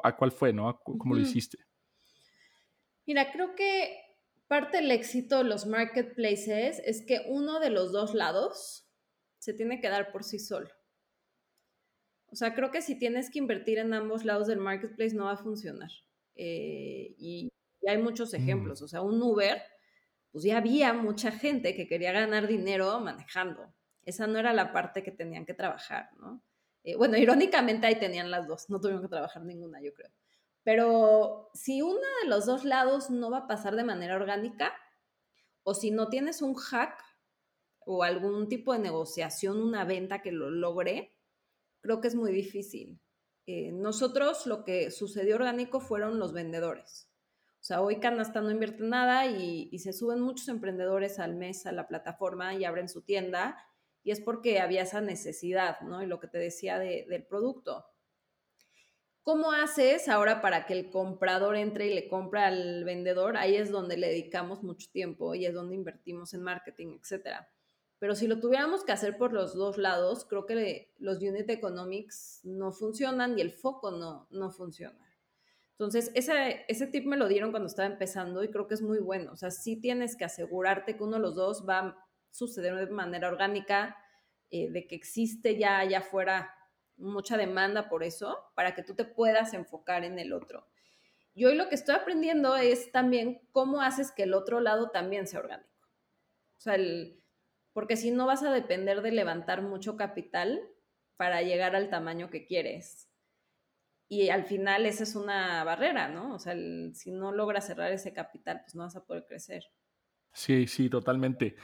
[0.04, 0.80] ¿a cuál fue, no?
[0.84, 1.58] ¿Cómo lo hiciste?
[3.06, 3.98] Mira, creo que
[4.48, 8.88] parte del éxito de los marketplaces es que uno de los dos lados
[9.40, 10.70] se tiene que dar por sí solo.
[12.30, 15.34] O sea, creo que si tienes que invertir en ambos lados del marketplace no va
[15.34, 15.90] a funcionar.
[16.36, 17.50] Eh, y
[17.88, 18.36] hay muchos mm.
[18.36, 18.82] ejemplos.
[18.82, 19.62] O sea, un Uber,
[20.32, 23.74] pues ya había mucha gente que quería ganar dinero manejando.
[24.04, 26.44] Esa no era la parte que tenían que trabajar, ¿no?
[26.88, 30.10] Eh, bueno, irónicamente ahí tenían las dos, no tuvieron que trabajar ninguna, yo creo.
[30.64, 34.74] Pero si uno de los dos lados no va a pasar de manera orgánica,
[35.64, 37.04] o si no tienes un hack
[37.80, 41.14] o algún tipo de negociación, una venta que lo logre,
[41.82, 43.02] creo que es muy difícil.
[43.48, 47.10] Eh, nosotros lo que sucedió orgánico fueron los vendedores.
[47.60, 51.74] O sea, hoy Canasta no invierte nada y, se suben muchos emprendedores al mes a
[51.74, 53.58] la plataforma y abren su tienda
[54.08, 56.02] y es porque había esa necesidad, ¿no?
[56.02, 57.86] Y lo que te decía del producto.
[59.22, 63.36] ¿Cómo haces ahora para que el comprador entre y le compre al vendedor?
[63.36, 67.52] Ahí es donde le dedicamos mucho tiempo y es donde invertimos en marketing, etcétera.
[68.00, 72.40] Pero si lo tuviéramos que hacer por los dos lados, creo que los unit economics
[72.46, 75.06] no funcionan y el foco no, no funciona.
[75.72, 79.00] Entonces, ese, ese tip me lo dieron cuando estaba empezando y creo que es muy
[79.00, 79.34] bueno.
[79.34, 82.88] O sea, sí tienes que asegurarte que uno de los dos va a suceder de
[82.88, 83.98] manera orgánica,
[84.50, 86.54] eh, de que existe ya allá afuera
[86.96, 90.68] mucha demanda por eso, para que tú te puedas enfocar en el otro.
[91.34, 95.28] Y hoy lo que estoy aprendiendo es también cómo haces que el otro lado también
[95.28, 95.70] sea orgánico.
[96.58, 97.22] O sea, el,
[97.74, 100.60] porque si no vas a depender de levantar mucho capital
[101.16, 103.08] para llegar al tamaño que quieres
[104.10, 106.34] y al final esa es una barrera, ¿no?
[106.34, 106.56] O sea,
[106.94, 109.66] si no logras cerrar ese capital, pues no vas a poder crecer.
[110.32, 111.56] Sí, sí, totalmente.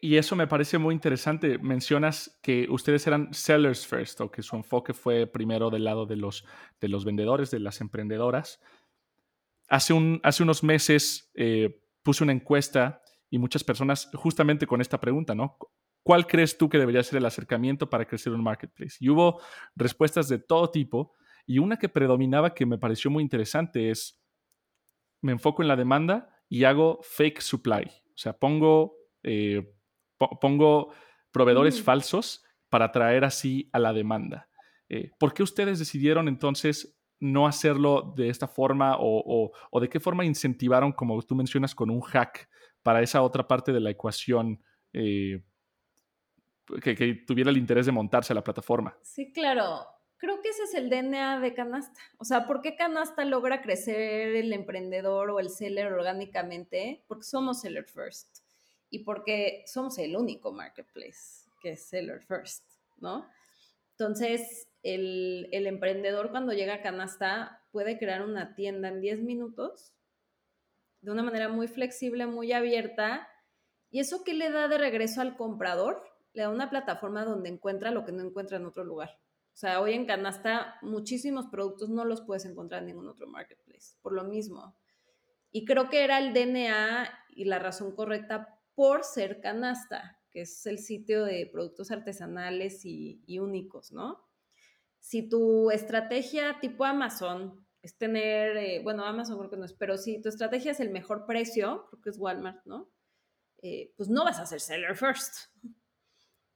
[0.00, 1.58] Y eso me parece muy interesante.
[1.58, 6.14] Mencionas que ustedes eran sellers first o que su enfoque fue primero del lado de
[6.14, 6.44] los,
[6.80, 8.60] de los vendedores, de las emprendedoras.
[9.68, 15.00] Hace, un, hace unos meses eh, puse una encuesta y muchas personas justamente con esta
[15.00, 15.56] pregunta, ¿no?
[16.02, 18.96] ¿Cuál crees tú que debería ser el acercamiento para crecer un marketplace?
[19.00, 19.40] Y hubo
[19.74, 21.14] respuestas de todo tipo
[21.46, 24.22] y una que predominaba que me pareció muy interesante es,
[25.20, 27.84] me enfoco en la demanda y hago fake supply.
[27.84, 29.74] O sea, pongo eh,
[30.40, 30.92] pongo
[31.30, 34.48] proveedores falsos para atraer así a la demanda.
[34.88, 40.24] Eh, ¿Por qué ustedes decidieron entonces no hacerlo de esta forma o, de qué forma
[40.24, 42.48] incentivaron, como tú mencionas, con un hack
[42.82, 45.42] para esa otra parte de la ecuación eh,
[46.82, 48.96] que, que, tuviera el interés de montarse a la plataforma?
[49.02, 49.86] Sí, claro.
[50.16, 52.00] Creo que ese es el DNA de Canasta.
[52.18, 57.04] O sea, ¿por qué Canasta logra crecer el emprendedor o el seller orgánicamente?
[57.06, 58.39] Porque somos seller first
[58.90, 62.64] y porque somos el único marketplace que es seller first,
[62.98, 63.26] ¿no?
[63.92, 69.94] Entonces, el, el, emprendedor cuando llega a Canasta puede crear una tienda en 10 minutos
[71.02, 73.28] de una manera muy flexible, muy abierta.
[73.90, 76.02] ¿Y eso qué le da de regreso al comprador?
[76.32, 79.18] Le da una plataforma donde encuentra lo que no encuentra en otro lugar.
[79.52, 83.96] O sea, hoy en Canasta muchísimos productos no los puedes encontrar en ningún otro marketplace,
[84.00, 84.76] por lo mismo.
[85.50, 90.66] Y creo que era el DNA y la razón correcta por ser canasta, que es
[90.66, 94.24] el sitio de productos artesanales y, únicos, ¿no?
[94.98, 99.96] Si tu estrategia tipo Amazon es tener, eh, bueno, Amazon creo que no es, pero
[99.96, 102.90] si tu estrategia es el mejor precio, creo que es Walmart, ¿no?
[103.62, 105.50] Eh, pues no vas a ser seller first.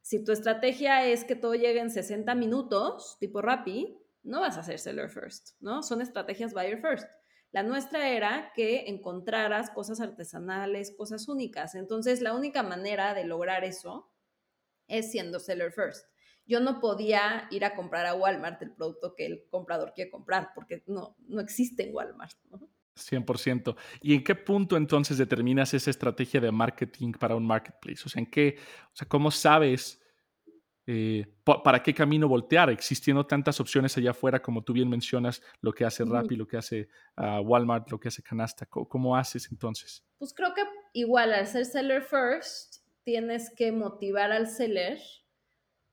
[0.03, 4.63] Si tu estrategia es que todo llegue en 60 minutos, tipo Rappi, no vas a
[4.63, 5.83] ser seller first, ¿no?
[5.83, 7.09] Son estrategias buyer first.
[7.55, 11.77] La nuestra era que encontraras cosas artesanales, cosas únicas.
[11.77, 14.11] Entonces, la única manera de lograr eso
[14.89, 16.05] es siendo seller first.
[16.47, 20.51] Yo no podía ir a comprar a Walmart el producto que el comprador quiere comprar
[20.53, 22.37] porque no, no existe en Walmart.
[22.97, 23.77] 100%.
[24.03, 28.03] ¿Y en qué punto entonces determinas esa estrategia de marketing para un marketplace?
[28.05, 28.57] O sea, ¿en qué,
[28.93, 30.04] o sea, cómo sabes
[30.87, 32.71] eh, ¿para qué camino voltear?
[32.71, 36.59] Existiendo tantas opciones allá afuera, como tú bien mencionas, lo que hace Rappi, lo que
[36.59, 38.67] hace ah, Walmart, lo que hace Canasta.
[38.67, 40.05] ¿Cómo, haces entonces?
[40.19, 44.99] Pues creo que igual al ser seller first, tienes que motivar al seller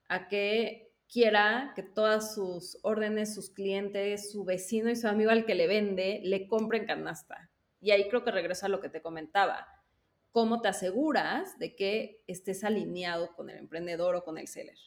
[0.10, 5.46] a que quiera que todas sus órdenes, sus clientes, su vecino y su amigo al
[5.46, 7.50] que le vende, le compren canasta.
[7.80, 9.68] Y ahí creo que regresa a lo que te comentaba
[10.32, 14.78] cómo te aseguras de que estés alineado con el emprendedor o con el seller.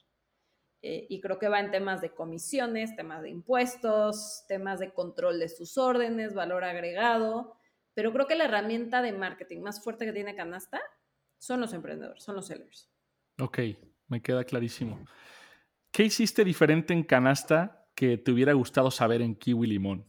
[0.83, 5.39] Eh, y creo que va en temas de comisiones, temas de impuestos, temas de control
[5.39, 7.57] de sus órdenes, valor agregado,
[7.95, 10.83] pero creo que la herramienta de marketing más fuerte que tiene Canasta
[11.39, 12.91] son los emprendedores, son los sellers.
[13.41, 13.61] Ok,
[14.09, 15.05] me queda clarísimo.
[15.91, 20.07] ¿Qué hiciste diferente en Canasta que te hubiera gustado saber en Kiwi Limón?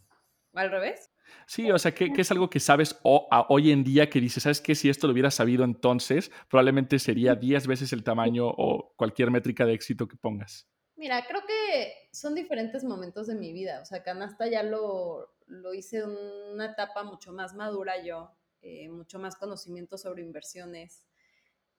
[0.53, 1.11] ¿Al revés?
[1.47, 4.75] Sí, o sea, ¿qué, es algo que sabes hoy en día que dices, ¿sabes qué?
[4.75, 9.65] Si esto lo hubiera sabido entonces, probablemente sería 10 veces el tamaño o cualquier métrica
[9.65, 10.67] de éxito que pongas.
[10.95, 13.81] Mira, creo que son diferentes momentos de mi vida.
[13.81, 16.09] O sea, Canasta ya lo, lo hice en
[16.53, 21.05] una etapa mucho más madura yo, eh, mucho más conocimiento sobre inversiones.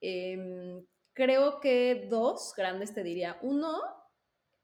[0.00, 3.38] Em, creo que dos grandes te diría.
[3.42, 3.80] Uno,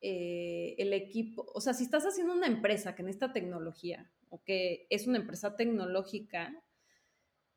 [0.00, 4.86] eh, el equipo, o sea, si estás haciendo una empresa que necesita tecnología o que
[4.88, 6.54] es una empresa tecnológica,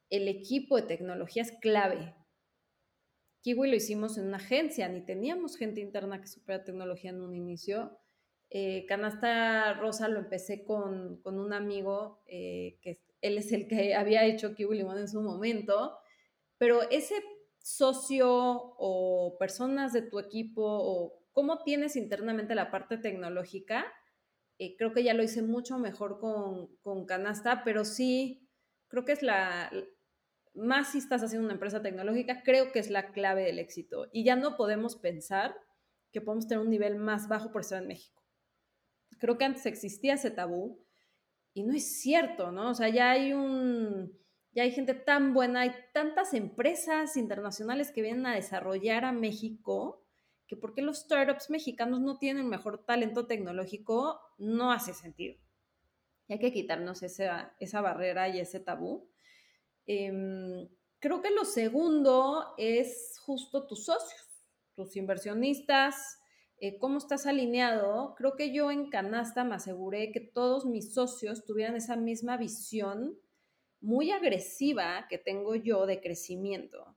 [0.09, 2.13] el equipo de tecnología es clave.
[3.41, 7.33] Kiwi lo hicimos en una agencia, ni teníamos gente interna que supiera tecnología en un
[7.33, 7.97] inicio.
[8.49, 14.25] Eh, Canasta Rosa lo empecé con, un amigo, eh, que él es el que había
[14.25, 15.97] hecho Kiwi Limón en su momento,
[16.57, 17.15] pero ese
[17.59, 23.85] socio o personas de tu equipo o cómo tienes internamente la parte tecnológica.
[24.57, 28.49] Eh, creo que ya lo hice mucho mejor con, Canasta, pero sí,
[28.87, 29.71] creo que es la,
[30.53, 34.07] más si estás haciendo una empresa tecnológica, creo que es la clave del éxito.
[34.13, 35.55] Y ya no podemos pensar
[36.11, 38.23] que podemos tener un nivel más bajo por estar en México.
[39.19, 40.85] Creo que antes existía ese tabú
[41.53, 42.69] y no es cierto, ¿no?
[42.69, 44.17] O sea, ya hay un,
[44.53, 50.04] ya hay gente tan buena, hay tantas empresas internacionales que vienen a desarrollar a México
[50.47, 55.39] que por qué los startups mexicanos no tienen mejor talento tecnológico no hace sentido.
[56.27, 59.09] Y hay que quitarnos esa, esa barrera y ese tabú.
[59.85, 60.67] Em,
[60.99, 64.21] creo que lo segundo es justo tus socios,
[64.73, 66.19] tus inversionistas,
[66.57, 68.15] eh, cómo estás alineado.
[68.15, 73.17] Creo que yo en Canasta me aseguré que todos mis socios tuvieran esa misma visión
[73.81, 76.95] muy agresiva que tengo yo de crecimiento.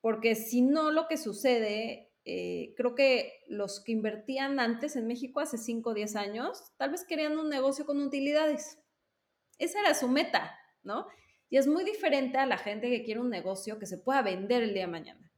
[0.00, 5.40] porque si no, lo que sucede, eh, creo que los que invertían antes en México
[5.40, 8.78] hace 5 o 10 años, tal vez querían un negocio con utilidades.
[9.58, 11.06] Esa era su meta, ¿no?
[11.50, 14.62] Y es muy diferente a la gente que quiere un negocio que se pueda vender
[14.62, 15.32] el día de mañana.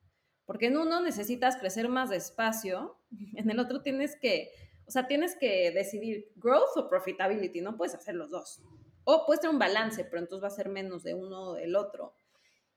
[0.45, 2.99] Porque en uno necesitas crecer más despacio,
[3.37, 4.51] en el otro tienes que,
[4.87, 8.62] o sea, tienes que decidir growth o profitability, no puedes hacer los dos.
[9.05, 11.76] O puedes tener un balance, pero entonces va a ser menos de uno o del
[11.76, 12.14] otro.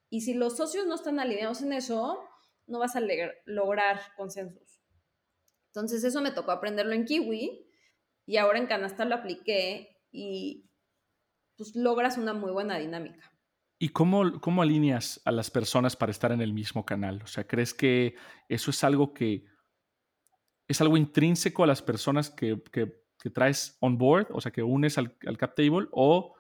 [0.10, 2.18] Y si los socios no están alineados en eso,
[2.68, 3.02] no vas a
[3.46, 4.82] lograr consensos.
[5.68, 7.66] Entonces eso me tocó aprenderlo en Kiwi
[8.26, 10.70] y ahora en Canasta lo apliqué y
[11.56, 13.32] pues logras una muy buena dinámica.
[13.80, 17.22] ¿Y cómo, cómo alineas a las personas para estar en el mismo canal?
[17.24, 18.16] O sea, ¿crees que
[18.50, 19.46] eso es algo que
[20.68, 22.92] es algo intrínseco a las personas que, que,
[23.34, 26.37] traes on board, o sea, que unes al, al cap table, o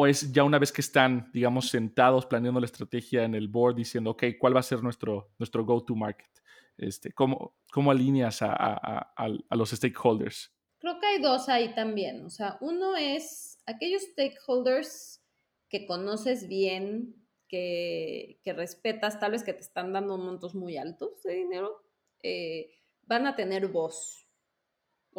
[0.00, 3.74] o es ya una vez que están, digamos, sentados planeando la estrategia en el board,
[3.74, 6.30] diciendo, ok, ¿cuál va a ser nuestro, nuestro go-to-market?
[6.76, 9.12] Este, ¿cómo, ¿Cómo alineas a,
[9.50, 10.54] los stakeholders?
[10.78, 12.24] Creo que hay dos ahí también.
[12.24, 15.20] O sea, uno es aquellos stakeholders
[15.68, 17.16] que conoces bien,
[17.48, 21.82] que, que respetas, tal vez que te están dando montos muy altos de dinero,
[22.22, 22.70] eh,
[23.02, 24.27] van a tener voz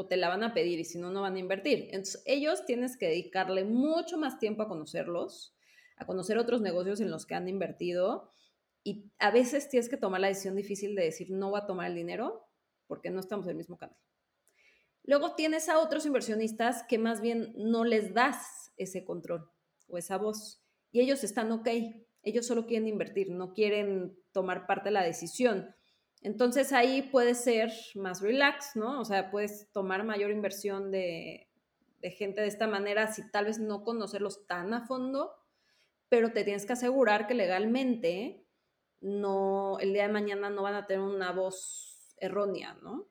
[0.07, 1.87] te la van a pedir y si no, no van a invertir.
[1.91, 5.55] Entonces, ellos tienes que dedicarle mucho más tiempo a conocerlos,
[5.97, 8.29] a conocer otros negocios en los que han invertido
[8.83, 11.87] y a veces tienes que tomar la decisión difícil de decir, no voy a tomar
[11.87, 12.47] el dinero
[12.87, 13.97] porque no estamos en el mismo canal.
[15.03, 19.49] Luego tienes a otros inversionistas que más bien no les das ese control
[19.87, 21.67] o esa voz y ellos están ok,
[22.23, 25.75] ellos solo quieren invertir, no quieren tomar parte de la decisión.
[26.21, 28.99] Entonces ahí puede ser más relax, ¿no?
[28.99, 31.47] O sea, puedes tomar mayor inversión de,
[32.17, 35.33] gente de esta manera si tal vez no conocerlos tan a fondo,
[36.09, 38.45] pero te tienes que asegurar que legalmente
[39.01, 43.07] no, el día de mañana no van a tener una voz errónea, ¿no?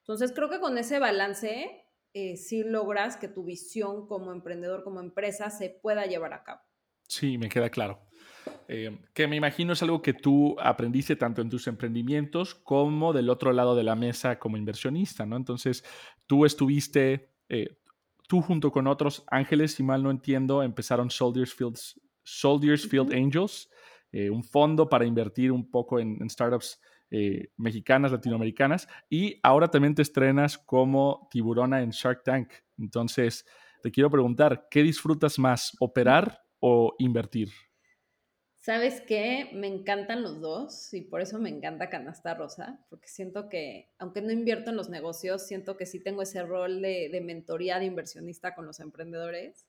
[0.00, 5.00] Entonces creo que con ese balance eh, sí logras que tu visión como emprendedor, como
[5.00, 6.60] empresa, se pueda llevar a cabo.
[7.10, 8.06] Sí, me queda claro.
[8.68, 13.30] Eh, que me imagino es algo que tú aprendiste tanto en tus emprendimientos como del
[13.30, 15.36] otro lado de la mesa como inversionista, ¿no?
[15.36, 15.84] Entonces,
[16.28, 17.78] tú estuviste, eh,
[18.28, 21.78] tú junto con otros ángeles, si mal no entiendo, empezaron Soldiers Field,
[22.22, 23.68] Soldiers Field Angels,
[24.12, 26.80] eh, un fondo para invertir un poco en, startups
[27.56, 32.52] mexicanas, latinoamericanas, y ahora también te estrenas como tiburona en Shark Tank.
[32.78, 33.44] Entonces,
[33.82, 37.50] te quiero preguntar, ¿qué disfrutas más, operar o invertir?
[38.60, 39.48] ¿Sabes qué?
[39.54, 44.20] Me encantan los dos y por eso me encanta Canasta Rosa, porque siento que, aunque
[44.20, 48.54] no invierto en los negocios, siento que sí tengo ese rol de, mentoría de inversionista
[48.54, 49.66] con los emprendedores.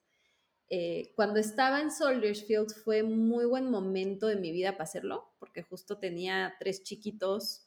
[0.70, 5.34] Eh, cuando estaba en Soldiers Field fue muy buen momento de mi vida para hacerlo,
[5.40, 7.66] porque justo tenía tres chiquitos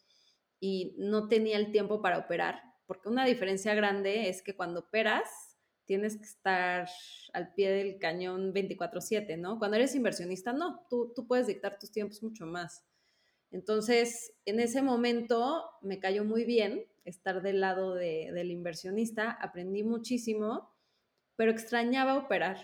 [0.60, 5.53] y no tenía el tiempo para operar, porque una diferencia grande es que cuando operas,
[5.86, 6.88] tienes que estar
[7.32, 9.58] al pie del cañón 24/7, ¿no?
[9.58, 12.84] Cuando eres inversionista, no, tú, tú puedes dictar tus tiempos mucho más.
[13.50, 20.74] Entonces, en ese momento me cayó muy bien estar del lado del inversionista, aprendí muchísimo,
[21.36, 22.56] pero extrañaba operar.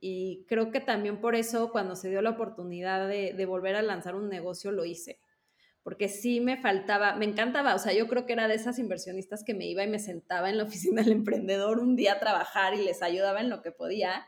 [0.00, 3.82] Y creo que también por eso, cuando se dio la oportunidad de, de volver a
[3.82, 5.20] lanzar un negocio, lo hice
[5.82, 9.42] porque sí me faltaba, me encantaba, o sea, yo creo que era de esas inversionistas
[9.42, 12.74] que me iba y me sentaba en la oficina del emprendedor un día a trabajar
[12.74, 14.26] y les ayudaba en lo que podía,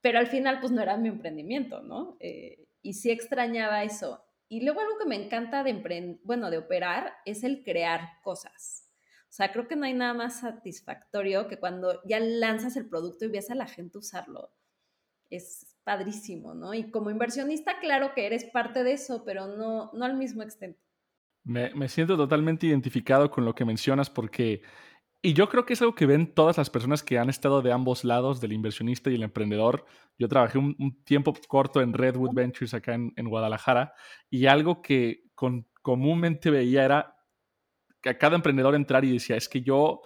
[0.00, 2.16] pero al final pues no era mi emprendimiento, ¿no?
[2.20, 4.22] Eh, y sí extrañaba eso.
[4.48, 8.88] Y luego algo que me encanta de bueno, de operar es el crear cosas.
[9.28, 13.24] O sea, creo que no hay nada más satisfactorio que cuando ya lanzas el producto
[13.24, 14.52] y ves a la gente usarlo.
[15.28, 16.74] Es padrísimo, ¿no?
[16.74, 20.76] Y como inversionista, claro que eres parte de eso, pero no, no al mismo extent.
[21.44, 24.62] Me, me, siento totalmente identificado con lo que mencionas porque,
[25.22, 27.70] y yo creo que es algo que ven todas las personas que han estado de
[27.70, 29.86] ambos lados, del inversionista y el emprendedor.
[30.18, 33.92] Yo trabajé un, tiempo corto en Redwood Ventures acá en, en Guadalajara
[34.28, 37.16] y algo que con, comúnmente veía era
[38.02, 40.00] que a cada emprendedor entrar y decía, es que yo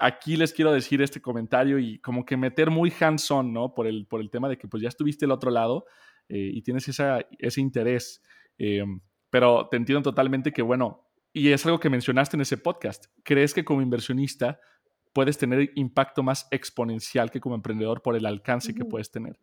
[0.00, 3.74] aquí les quiero decir este comentario y como que meter muy hands-on, ¿no?
[3.74, 5.84] Por el, por el tema de que pues ya estuviste al otro lado
[6.28, 8.22] eh, y tienes ese interés.
[8.58, 8.82] Eh,
[9.28, 13.54] pero te entiendo totalmente que, bueno, y es algo que mencionaste en ese podcast, ¿crees
[13.54, 14.58] que como inversionista
[15.12, 19.38] puedes tener impacto más exponencial que como emprendedor por el alcance que puedes tener?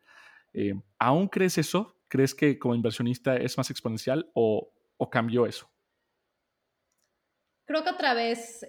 [0.53, 1.95] Eh, ¿Aún crees eso?
[2.07, 5.69] ¿Crees que como inversionista es más exponencial o, o cambió eso?
[7.65, 8.65] Creo que otra vez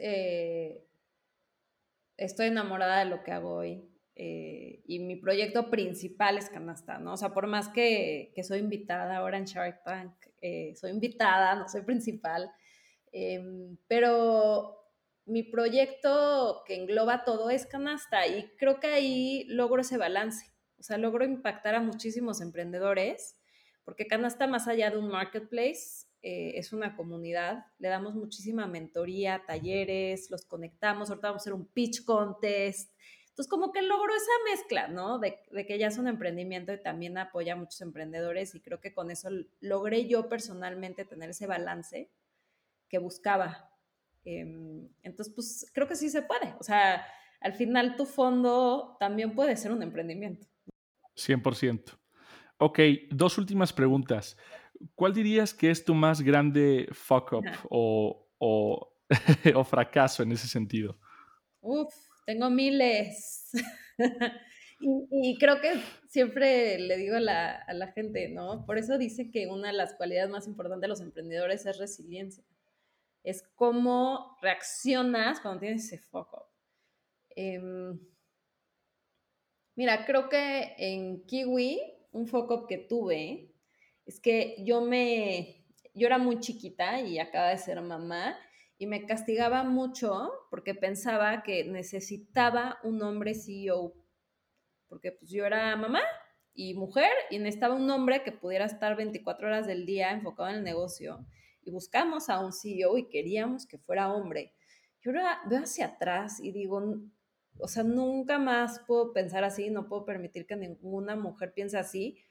[2.18, 3.84] estoy enamorada de lo que hago hoy.
[4.20, 7.12] eh, y mi proyecto principal es Canasta, ¿no?
[7.12, 10.12] O sea, por más que, que soy invitada ahora en Shark Tank,
[10.42, 12.50] eh, soy invitada, no soy principal,
[13.12, 14.76] em, pero
[15.24, 20.46] mi proyecto que engloba todo es Canasta y creo que ahí logro ese balance,
[20.78, 23.38] o sea, logro impactar a muchísimos emprendedores,
[23.84, 29.42] porque Canasta, más allá de un marketplace, eh, es una comunidad, le damos muchísima mentoría,
[29.46, 32.90] talleres, los conectamos, ahorita vamos a hacer un pitch contest,
[33.38, 35.20] entonces, como que logro esa mezcla, ¿no?
[35.20, 38.92] De, que ya es un emprendimiento y también apoya a muchos emprendedores y creo que
[38.92, 39.28] con eso
[39.60, 42.10] logré yo personalmente tener ese balance
[42.88, 43.70] que buscaba.
[44.24, 46.52] Em, entonces, pues creo que sí se puede.
[46.58, 47.06] O sea,
[47.40, 50.48] al final tu fondo también puede ser un emprendimiento.
[51.14, 51.96] 100%.
[52.56, 54.36] Ok, dos últimas preguntas.
[54.94, 58.28] ¿Cuál dirías que es tu más grande fuck up o,
[59.54, 60.98] o fracaso en ese sentido?
[61.60, 61.94] Uf,
[62.26, 63.50] tengo miles.
[64.80, 68.64] y, creo que siempre le digo a la, gente, ¿no?
[68.66, 72.44] Por eso dice que una de las cualidades más importantes de los emprendedores es resiliencia.
[73.24, 76.50] Es cómo reaccionas cuando tienes ese foco.
[77.30, 77.98] Em,
[79.74, 81.80] mira, creo que en Kiwi,
[82.12, 83.54] un foco que tuve
[84.08, 88.38] es que yo me, yo era muy chiquita y acaba de ser mamá
[88.78, 93.92] y me castigaba mucho porque pensaba que necesitaba un hombre CEO,
[94.88, 96.00] porque pues yo era mamá
[96.54, 100.56] y mujer y necesitaba un hombre que pudiera estar 24 horas del día enfocado en
[100.56, 101.26] el negocio
[101.62, 104.54] y buscamos a un CEO y queríamos que fuera hombre.
[105.02, 106.82] Yo ahora veo hacia atrás y digo,
[107.58, 112.22] o sea, nunca más puedo pensar así, no puedo permitir que ninguna mujer piense así,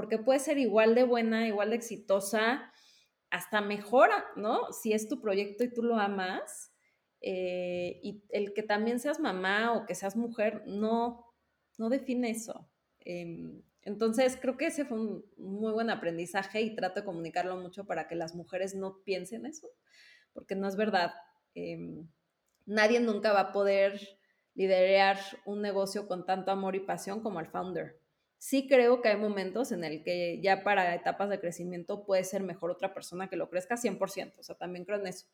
[0.00, 2.72] porque puede ser igual de buena, igual de exitosa,
[3.28, 4.72] hasta mejora, ¿no?
[4.72, 6.72] Si es tu proyecto y tú lo amas,
[7.20, 11.26] eh, y el que también seas mamá o que seas mujer, no,
[11.76, 12.66] no define eso.
[13.00, 17.84] Em, entonces, creo que ese fue un muy buen aprendizaje y trato de comunicarlo mucho
[17.84, 19.68] para que las mujeres no piensen eso,
[20.32, 21.12] porque no es verdad.
[21.54, 22.08] Em,
[22.64, 24.00] nadie nunca va a poder
[24.54, 27.99] liderar un negocio con tanto amor y pasión como el founder
[28.40, 32.42] sí creo que hay momentos en el que ya para etapas de crecimiento puede ser
[32.42, 35.26] mejor otra persona que lo crezca 100%, o sea, también creo en eso.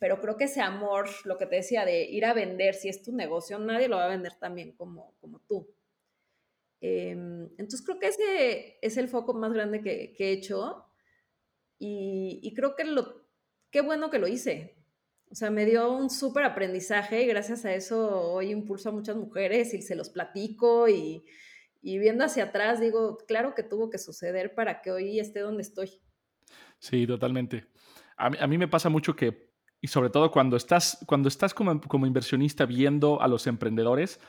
[0.00, 3.02] Pero creo que ese amor, lo que te decía de ir a vender, si es
[3.02, 5.68] tu negocio, nadie lo va a vender también como, como tú.
[6.80, 10.86] Em, entonces creo que ese es el foco más grande que, he hecho
[11.78, 13.26] y, y, creo que lo,
[13.70, 14.76] qué bueno que lo hice.
[15.30, 19.16] O sea, me dio un súper aprendizaje y gracias a eso hoy impulso a muchas
[19.16, 21.22] mujeres y se los platico y,
[21.82, 25.62] y viendo hacia atrás, digo, claro que tuvo que suceder para que hoy esté donde
[25.62, 26.00] estoy.
[26.78, 27.66] Sí, totalmente.
[28.16, 32.06] A mí, me pasa mucho que, y sobre todo cuando estás, cuando estás como, como
[32.06, 34.20] inversionista viendo a los emprendedores,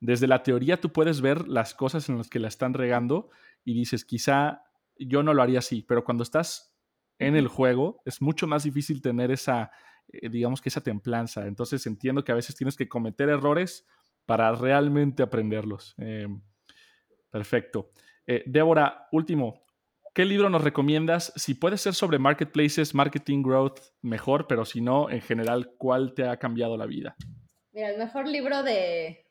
[0.00, 3.30] desde la teoría tú puedes ver las cosas en las que la están regando
[3.64, 4.64] y dices, quizá
[4.98, 6.74] yo no lo haría así, pero cuando estás
[7.18, 9.70] en el juego es mucho más difícil tener esa,
[10.08, 11.46] eh, digamos que esa templanza.
[11.46, 13.86] Entonces entiendo que a veces tienes que cometer errores
[14.26, 15.94] para realmente aprenderlos.
[15.98, 16.42] Em,
[17.36, 17.90] Perfecto.
[18.26, 19.66] Eh, Débora, último,
[20.14, 21.34] ¿qué libro nos recomiendas?
[21.36, 26.26] Si puede ser sobre marketplaces, marketing, growth, mejor, pero si no, en general, ¿cuál te
[26.26, 27.14] ha cambiado la vida?
[27.72, 29.26] Mira, el mejor libro de,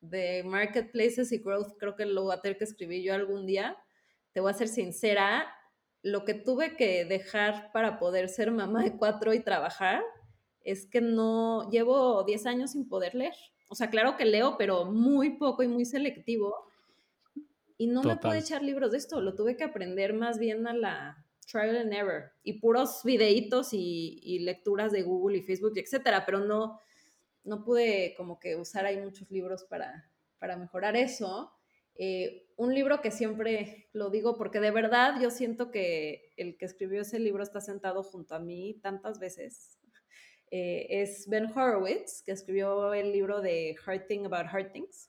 [0.00, 3.76] de marketplaces y growth creo que lo voy a tener que escribir yo algún día.
[4.32, 5.44] Te voy a ser sincera,
[6.00, 10.02] lo que tuve que dejar para poder ser mamá de cuatro y trabajar
[10.64, 13.34] es que no llevo 10 años sin poder leer.
[13.68, 16.71] O sea, claro que leo, pero muy poco y muy selectivo.
[17.82, 20.72] Y no me pude echar libros de esto, lo tuve que aprender más bien a
[20.72, 26.38] la trial and error y puros videitos y, lecturas de Google y Facebook, etcétera, pero
[26.38, 26.78] no,
[27.42, 30.08] no pude como que usar ahí muchos libros para,
[30.38, 31.50] para mejorar eso.
[31.96, 36.66] Eh, un libro que siempre lo digo porque de verdad yo siento que el que
[36.66, 39.76] escribió ese libro está sentado junto a mí tantas veces.
[40.54, 45.08] Eh, es Ben Horowitz, que escribió el libro de Hard Thing About Hard Things.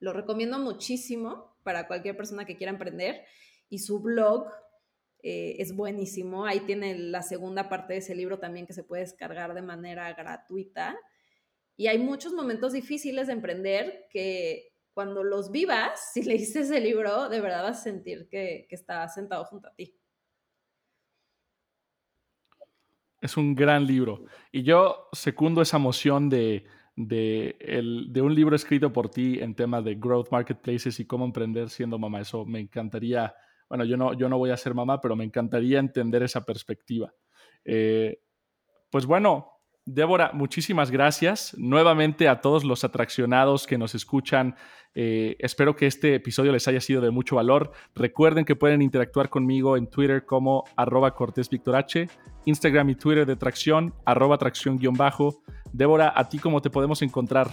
[0.00, 3.24] Lo recomiendo muchísimo para cualquier persona que quiera emprender.
[3.68, 4.48] Y su blog
[5.22, 6.46] eh, es buenísimo.
[6.46, 10.12] Ahí tiene la segunda parte de ese libro también que se puede descargar de manera
[10.14, 10.96] gratuita.
[11.76, 17.28] Y hay muchos momentos difíciles de emprender que cuando los vivas, si leíste ese libro,
[17.28, 19.96] de verdad vas a sentir que, que está sentado junto a ti.
[23.20, 24.24] Es un gran libro.
[24.50, 26.64] Y yo secundo esa emoción de
[27.06, 31.24] de, el, de un libro escrito por ti en temas de growth marketplaces y cómo
[31.24, 32.20] emprender siendo mamá.
[32.20, 33.34] Eso me encantaría,
[33.68, 37.12] bueno, yo no, yo no voy a ser mamá, pero me encantaría entender esa perspectiva.
[37.64, 38.20] Eh,
[38.90, 39.59] pues bueno,
[39.92, 41.52] Débora, muchísimas gracias.
[41.58, 44.54] Nuevamente a todos los atraccionados que nos escuchan.
[44.94, 47.72] Eh, espero que este episodio les haya sido de mucho valor.
[47.96, 52.08] Recuerden que pueden interactuar conmigo en Twitter como arroba Cortés H,
[52.44, 55.42] Instagram y Twitter de Tracción, arroba Tracción-bajo.
[55.72, 57.48] Débora, ¿a ti cómo te podemos encontrar?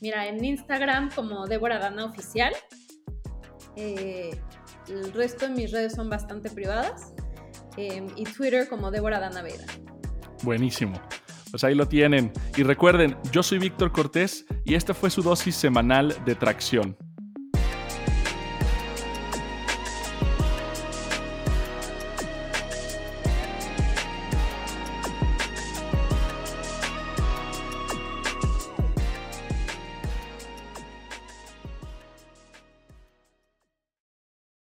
[0.00, 2.54] Mira, en Instagram como Débora Dana Oficial.
[3.76, 4.30] Eh,
[4.88, 7.14] el resto de mis redes son bastante privadas.
[7.76, 9.66] Eh, y Twitter como Débora Dana Veda.
[10.42, 11.00] Buenísimo.
[11.50, 12.32] Pues ahí lo tienen.
[12.56, 16.96] Y recuerden, yo soy Víctor Cortés y esta fue su dosis semanal de tracción.